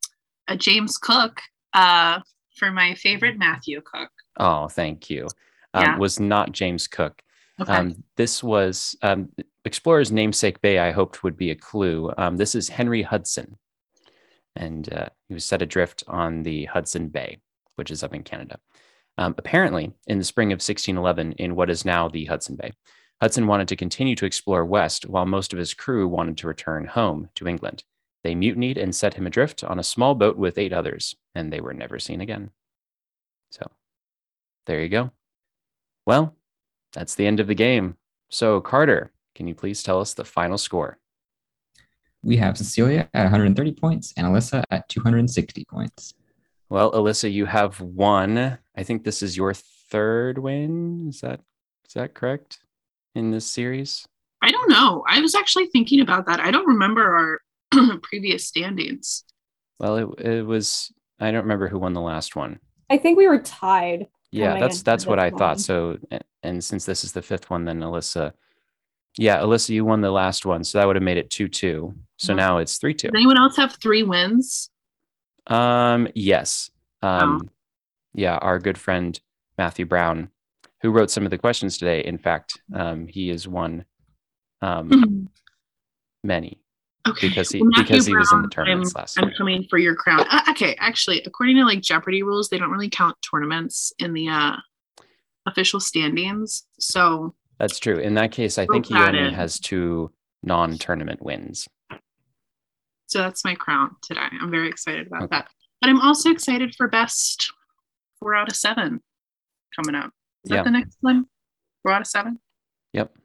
a 0.46 0.56
James 0.56 0.98
Cook 0.98 1.40
uh, 1.72 2.20
for 2.54 2.70
my 2.70 2.94
favorite 2.94 3.38
Matthew 3.38 3.80
Cook. 3.80 4.10
Oh, 4.38 4.68
thank 4.68 5.10
you. 5.10 5.26
Um, 5.74 5.82
Yeah. 5.82 5.96
Was 5.98 6.20
not 6.20 6.52
James 6.52 6.86
Cook. 6.86 7.22
Okay. 7.60 7.72
Um, 7.72 8.04
this 8.16 8.42
was 8.42 8.96
um, 9.02 9.30
Explorer's 9.64 10.12
namesake 10.12 10.60
bay, 10.60 10.78
I 10.78 10.92
hoped 10.92 11.24
would 11.24 11.36
be 11.36 11.50
a 11.50 11.56
clue. 11.56 12.12
Um, 12.16 12.36
this 12.36 12.54
is 12.54 12.68
Henry 12.68 13.02
Hudson. 13.02 13.58
And 14.58 14.92
uh, 14.92 15.08
he 15.28 15.34
was 15.34 15.44
set 15.44 15.62
adrift 15.62 16.04
on 16.08 16.42
the 16.42 16.64
Hudson 16.66 17.08
Bay, 17.08 17.40
which 17.76 17.90
is 17.90 18.02
up 18.02 18.12
in 18.12 18.24
Canada. 18.24 18.58
Um, 19.16 19.34
apparently, 19.38 19.92
in 20.06 20.18
the 20.18 20.24
spring 20.24 20.48
of 20.48 20.56
1611, 20.56 21.32
in 21.32 21.54
what 21.54 21.70
is 21.70 21.84
now 21.84 22.08
the 22.08 22.24
Hudson 22.26 22.56
Bay, 22.56 22.72
Hudson 23.20 23.46
wanted 23.46 23.68
to 23.68 23.76
continue 23.76 24.14
to 24.16 24.26
explore 24.26 24.64
west, 24.64 25.06
while 25.06 25.26
most 25.26 25.52
of 25.52 25.58
his 25.58 25.74
crew 25.74 26.06
wanted 26.06 26.36
to 26.38 26.48
return 26.48 26.86
home 26.86 27.30
to 27.36 27.48
England. 27.48 27.84
They 28.24 28.34
mutinied 28.34 28.78
and 28.78 28.94
set 28.94 29.14
him 29.14 29.26
adrift 29.26 29.62
on 29.62 29.78
a 29.78 29.84
small 29.84 30.14
boat 30.14 30.36
with 30.36 30.58
eight 30.58 30.72
others, 30.72 31.14
and 31.34 31.52
they 31.52 31.60
were 31.60 31.72
never 31.72 31.98
seen 31.98 32.20
again. 32.20 32.50
So, 33.50 33.70
there 34.66 34.82
you 34.82 34.88
go. 34.88 35.12
Well, 36.04 36.34
that's 36.92 37.14
the 37.14 37.26
end 37.26 37.40
of 37.40 37.46
the 37.46 37.54
game. 37.54 37.96
So, 38.28 38.60
Carter, 38.60 39.12
can 39.34 39.46
you 39.46 39.54
please 39.54 39.82
tell 39.82 40.00
us 40.00 40.14
the 40.14 40.24
final 40.24 40.58
score? 40.58 40.98
We 42.28 42.36
have 42.36 42.58
Cecilia 42.58 43.08
at 43.14 43.22
130 43.22 43.72
points 43.72 44.12
and 44.18 44.26
Alyssa 44.26 44.62
at 44.70 44.86
260 44.90 45.64
points. 45.64 46.12
Well, 46.68 46.92
Alyssa, 46.92 47.32
you 47.32 47.46
have 47.46 47.80
won. 47.80 48.58
I 48.76 48.82
think 48.82 49.02
this 49.02 49.22
is 49.22 49.34
your 49.34 49.54
third 49.54 50.36
win. 50.36 51.06
Is 51.08 51.22
that 51.22 51.40
is 51.86 51.94
that 51.94 52.12
correct 52.12 52.58
in 53.14 53.30
this 53.30 53.50
series? 53.50 54.06
I 54.42 54.50
don't 54.50 54.68
know. 54.68 55.02
I 55.08 55.22
was 55.22 55.34
actually 55.34 55.68
thinking 55.68 56.00
about 56.02 56.26
that. 56.26 56.38
I 56.38 56.50
don't 56.50 56.66
remember 56.66 57.40
our 57.72 57.98
previous 58.02 58.46
standings. 58.46 59.24
Well, 59.78 59.96
it 59.96 60.20
it 60.20 60.42
was. 60.46 60.92
I 61.18 61.30
don't 61.30 61.44
remember 61.44 61.68
who 61.68 61.78
won 61.78 61.94
the 61.94 62.02
last 62.02 62.36
one. 62.36 62.60
I 62.90 62.98
think 62.98 63.16
we 63.16 63.26
were 63.26 63.40
tied. 63.40 64.06
Yeah, 64.32 64.60
that's 64.60 64.82
that's 64.82 65.06
what 65.06 65.18
I 65.18 65.30
one. 65.30 65.38
thought. 65.38 65.60
So, 65.60 65.96
a- 66.10 66.20
and 66.42 66.62
since 66.62 66.84
this 66.84 67.04
is 67.04 67.12
the 67.12 67.22
fifth 67.22 67.48
one, 67.48 67.64
then 67.64 67.80
Alyssa, 67.80 68.34
yeah, 69.18 69.38
Alyssa, 69.38 69.70
you 69.70 69.84
won 69.84 70.00
the 70.00 70.10
last 70.10 70.46
one, 70.46 70.64
so 70.64 70.78
that 70.78 70.86
would 70.86 70.96
have 70.96 71.02
made 71.02 71.18
it 71.18 71.28
two 71.30 71.48
two. 71.48 71.94
So 72.16 72.34
now 72.34 72.58
it's 72.58 72.78
three 72.78 72.94
two. 72.94 73.08
Does 73.08 73.18
anyone 73.18 73.38
else 73.38 73.56
have 73.56 73.76
three 73.82 74.02
wins? 74.02 74.70
Um, 75.46 76.08
yes. 76.14 76.70
Oh. 77.02 77.08
Um, 77.08 77.50
yeah, 78.14 78.36
our 78.36 78.58
good 78.58 78.78
friend 78.78 79.18
Matthew 79.56 79.86
Brown, 79.86 80.30
who 80.82 80.90
wrote 80.90 81.10
some 81.10 81.24
of 81.24 81.30
the 81.30 81.38
questions 81.38 81.78
today. 81.78 82.00
In 82.04 82.18
fact, 82.18 82.60
um, 82.74 83.06
he 83.06 83.28
has 83.28 83.46
won 83.46 83.84
um 84.62 85.28
many 86.24 86.60
Okay. 87.06 87.28
because 87.28 87.50
he 87.50 87.62
Well, 87.62 87.70
because 87.76 88.04
he 88.06 88.16
was 88.16 88.30
in 88.32 88.42
the 88.42 88.48
tournaments 88.48 88.92
I'm, 88.94 89.00
last 89.00 89.18
I'm 89.18 89.28
year. 89.28 89.34
coming 89.38 89.66
for 89.70 89.78
your 89.78 89.94
crown. 89.94 90.26
Uh, 90.28 90.42
okay, 90.50 90.76
actually, 90.80 91.22
according 91.22 91.56
to 91.56 91.64
like 91.64 91.80
Jeopardy 91.80 92.22
rules, 92.22 92.48
they 92.48 92.58
don't 92.58 92.70
really 92.70 92.90
count 92.90 93.16
tournaments 93.28 93.92
in 93.98 94.12
the 94.12 94.28
uh, 94.28 94.56
official 95.46 95.78
standings. 95.80 96.66
So 96.80 97.34
That's 97.58 97.78
true. 97.78 97.98
In 97.98 98.14
that 98.14 98.32
case, 98.32 98.56
I 98.58 98.66
think 98.66 98.86
he 98.86 98.94
only 98.94 99.18
in. 99.18 99.34
has 99.34 99.58
two 99.58 100.12
non-tournament 100.42 101.22
wins. 101.22 101.66
So 103.06 103.18
that's 103.20 103.44
my 103.44 103.54
crown 103.54 103.96
today. 104.02 104.20
I'm 104.40 104.50
very 104.50 104.68
excited 104.68 105.06
about 105.06 105.22
Okay. 105.24 105.36
that. 105.38 105.48
But 105.80 105.90
I'm 105.90 106.00
also 106.00 106.30
excited 106.30 106.74
for 106.76 106.88
best 106.88 107.52
four 108.20 108.34
out 108.34 108.48
of 108.48 108.56
seven 108.56 109.00
coming 109.74 109.94
up. 109.94 110.12
Is 110.44 110.50
Yeah. 110.50 110.56
that 110.58 110.64
the 110.64 110.70
next 110.70 110.98
one? 111.00 111.26
Four 111.82 111.92
out 111.92 112.00
of 112.02 112.06
seven? 112.06 112.38
Yep. 112.92 113.16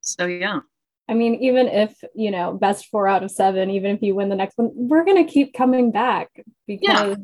So 0.00 0.26
yeah. 0.26 0.60
I 1.08 1.14
mean, 1.14 1.34
even 1.36 1.68
if, 1.68 1.94
you 2.14 2.30
know, 2.30 2.54
best 2.54 2.86
four 2.86 3.06
out 3.08 3.22
of 3.22 3.30
seven, 3.30 3.68
even 3.70 3.90
if 3.94 4.02
you 4.02 4.14
win 4.14 4.28
the 4.30 4.36
next 4.36 4.56
one, 4.56 4.70
we're 4.74 5.04
going 5.04 5.24
to 5.26 5.30
keep 5.30 5.52
coming 5.52 5.90
back 5.90 6.30
because 6.66 7.18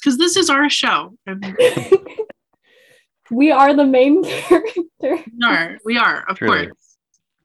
Because 0.00 0.18
this 0.18 0.36
is 0.36 0.48
our 0.50 0.68
show. 0.68 1.16
And 3.28 3.38
we 3.38 3.50
are 3.50 3.74
the 3.74 3.84
main 3.84 4.22
character. 4.24 4.76
we 5.00 5.22
are. 5.46 5.78
We 5.84 5.98
are, 5.98 6.24
of 6.28 6.36
Truly. 6.38 6.66
course. 6.66 6.96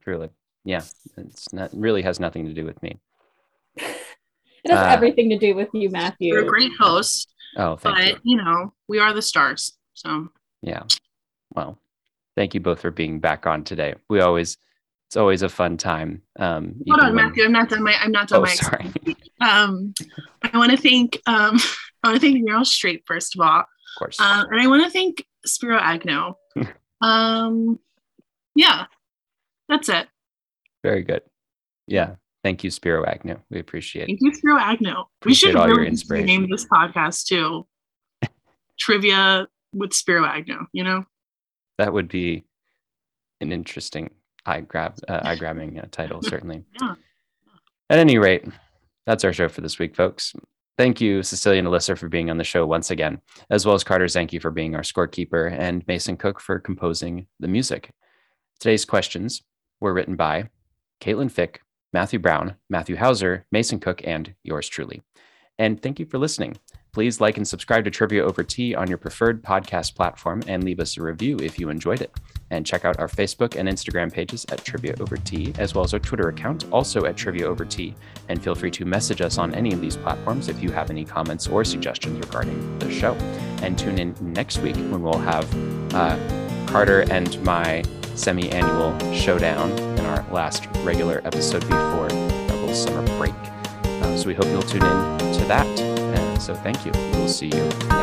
Truly, 0.01 0.29
yeah. 0.65 0.81
It's 1.17 1.51
not 1.53 1.69
really 1.73 2.01
has 2.01 2.19
nothing 2.19 2.45
to 2.45 2.53
do 2.53 2.65
with 2.65 2.81
me. 2.83 2.97
It 3.77 4.71
has 4.71 4.79
Uh, 4.79 4.89
everything 4.91 5.29
to 5.29 5.37
do 5.37 5.55
with 5.55 5.69
you, 5.73 5.89
Matthew. 5.89 6.33
You're 6.33 6.43
a 6.43 6.47
great 6.47 6.71
host, 6.79 7.33
Oh, 7.57 7.75
thank 7.75 7.95
but 7.97 8.05
you. 8.07 8.19
you 8.23 8.37
know, 8.37 8.73
we 8.87 8.99
are 8.99 9.13
the 9.13 9.21
stars. 9.21 9.73
So 9.93 10.29
Yeah. 10.61 10.83
Well, 11.53 11.77
thank 12.35 12.53
you 12.53 12.59
both 12.61 12.81
for 12.81 12.91
being 12.91 13.19
back 13.19 13.45
on 13.45 13.63
today. 13.63 13.95
We 14.09 14.21
always, 14.21 14.57
it's 15.07 15.17
always 15.17 15.41
a 15.43 15.49
fun 15.49 15.77
time. 15.77 16.21
Um, 16.39 16.75
hold 16.87 16.99
on, 17.01 17.15
when- 17.15 17.25
Matthew. 17.27 17.43
I'm 17.45 17.51
not 17.51 17.69
done 17.69 17.83
my 17.83 17.95
I'm 17.99 18.11
not 18.11 18.27
done 18.29 18.39
Oh, 18.39 18.43
my 18.43 18.53
sorry. 18.55 18.91
um 19.41 19.93
I 20.41 20.57
want 20.57 20.71
to 20.71 20.77
thank 20.77 21.19
um 21.27 21.57
I 22.03 22.09
want 22.09 22.21
to 22.21 22.27
thank 22.27 22.47
Meryl 22.47 22.61
Streep 22.65 23.01
first 23.05 23.35
of 23.35 23.41
all. 23.41 23.59
Of 23.59 23.99
course. 23.99 24.19
Um, 24.19 24.47
and 24.49 24.59
I 24.59 24.67
want 24.67 24.83
to 24.83 24.89
thank 24.89 25.25
Spiro 25.45 25.77
Agnew. 25.77 26.33
um, 27.01 27.79
yeah, 28.55 28.85
that's 29.69 29.89
it. 29.89 30.07
Very 30.83 31.03
good. 31.03 31.21
Yeah. 31.87 32.15
Thank 32.43 32.63
you, 32.63 32.71
Spiro 32.71 33.05
Agnew. 33.05 33.37
We 33.49 33.59
appreciate 33.59 34.03
it. 34.03 34.07
Thank 34.07 34.19
you, 34.21 34.33
Spiro 34.33 34.57
Agnew. 34.59 35.03
We 35.25 35.33
should 35.33 35.55
all 35.55 35.67
your 35.67 35.83
inspiration. 35.85 36.25
name 36.27 36.47
this 36.49 36.65
podcast 36.65 37.25
too. 37.25 37.65
Trivia 38.79 39.47
with 39.73 39.93
Spiro 39.93 40.25
Agnew, 40.25 40.65
You 40.73 40.83
know, 40.83 41.05
That 41.77 41.93
would 41.93 42.09
be 42.09 42.43
an 43.39 43.51
interesting 43.51 44.11
eye 44.45 44.61
grab, 44.61 44.95
uh, 45.07 45.21
eye 45.23 45.35
grabbing 45.35 45.79
uh, 45.79 45.87
title, 45.89 46.21
certainly. 46.23 46.65
Yeah. 46.81 46.95
At 47.89 47.99
any 47.99 48.17
rate, 48.17 48.45
that's 49.05 49.23
our 49.23 49.33
show 49.33 49.47
for 49.47 49.61
this 49.61 49.79
week, 49.79 49.95
folks. 49.95 50.33
Thank 50.75 50.99
you, 50.99 51.21
Cecilia 51.21 51.59
and 51.59 51.67
Alyssa, 51.67 51.95
for 51.95 52.09
being 52.09 52.31
on 52.31 52.37
the 52.37 52.43
show 52.43 52.65
once 52.65 52.89
again, 52.89 53.21
as 53.51 53.63
well 53.63 53.75
as 53.75 53.83
Carter 53.83 54.05
Zanke 54.05 54.41
for 54.41 54.49
being 54.49 54.75
our 54.75 54.81
scorekeeper 54.81 55.51
and 55.51 55.85
Mason 55.87 56.17
Cook 56.17 56.39
for 56.39 56.59
composing 56.59 57.27
the 57.39 57.47
music. 57.47 57.91
Today's 58.59 58.83
questions 58.83 59.43
were 59.79 59.93
written 59.93 60.15
by 60.15 60.49
Caitlin 60.99 61.31
Fick, 61.31 61.61
Matthew 61.91 62.17
Brown, 62.17 62.55
Matthew 62.71 62.95
Hauser, 62.95 63.45
Mason 63.51 63.79
Cook, 63.79 64.01
and 64.03 64.33
yours 64.43 64.67
truly. 64.67 65.03
And 65.59 65.79
thank 65.79 65.99
you 65.99 66.07
for 66.07 66.17
listening. 66.17 66.57
Please 66.93 67.19
like 67.19 67.37
and 67.37 67.47
subscribe 67.47 67.83
to 67.85 67.89
Trivia 67.89 68.23
Over 68.23 68.43
Tea 68.43 68.75
on 68.75 68.87
your 68.87 68.99
preferred 68.99 69.41
podcast 69.41 69.95
platform 69.95 70.43
and 70.47 70.63
leave 70.63 70.79
us 70.79 70.95
a 70.95 71.01
review 71.01 71.39
if 71.39 71.57
you 71.57 71.69
enjoyed 71.69 72.01
it. 72.01 72.11
And 72.51 72.67
check 72.67 72.85
out 72.85 72.99
our 72.99 73.07
Facebook 73.07 73.55
and 73.55 73.67
Instagram 73.67 74.13
pages 74.13 74.45
at 74.51 74.63
Trivia 74.63 74.93
Over 74.99 75.17
Tea, 75.17 75.55
as 75.57 75.73
well 75.73 75.83
as 75.83 75.95
our 75.95 75.99
Twitter 75.99 76.29
account, 76.29 76.65
also 76.71 77.05
at 77.05 77.17
Trivia 77.17 77.47
Over 77.47 77.65
Tea. 77.65 77.95
And 78.29 78.43
feel 78.43 78.53
free 78.53 78.69
to 78.69 78.85
message 78.85 79.21
us 79.21 79.39
on 79.39 79.55
any 79.55 79.73
of 79.73 79.81
these 79.81 79.97
platforms 79.97 80.49
if 80.49 80.61
you 80.61 80.69
have 80.71 80.91
any 80.91 81.03
comments 81.03 81.47
or 81.47 81.65
suggestions 81.65 82.19
regarding 82.19 82.77
the 82.77 82.91
show. 82.91 83.13
And 83.63 83.75
tune 83.75 83.97
in 83.97 84.13
next 84.21 84.59
week 84.59 84.75
when 84.75 85.01
we'll 85.01 85.17
have 85.17 85.51
uh, 85.95 86.15
Carter 86.67 87.11
and 87.11 87.43
my 87.43 87.83
semi 88.13 88.51
annual 88.51 88.95
showdown 89.13 89.71
in 89.71 90.05
our 90.05 90.23
last 90.31 90.67
regular 90.83 91.21
episode 91.25 91.61
before 91.61 92.09
little 92.09 92.75
summer 92.75 93.17
break. 93.17 93.33
Uh, 93.83 94.15
so 94.15 94.27
we 94.27 94.35
hope 94.35 94.45
you'll 94.45 94.61
tune 94.61 94.83
in 94.83 95.33
to 95.33 95.45
that. 95.47 96.02
So 96.39 96.53
thank 96.55 96.85
you. 96.85 96.91
We'll 97.13 97.27
see 97.27 97.47
you. 97.47 98.02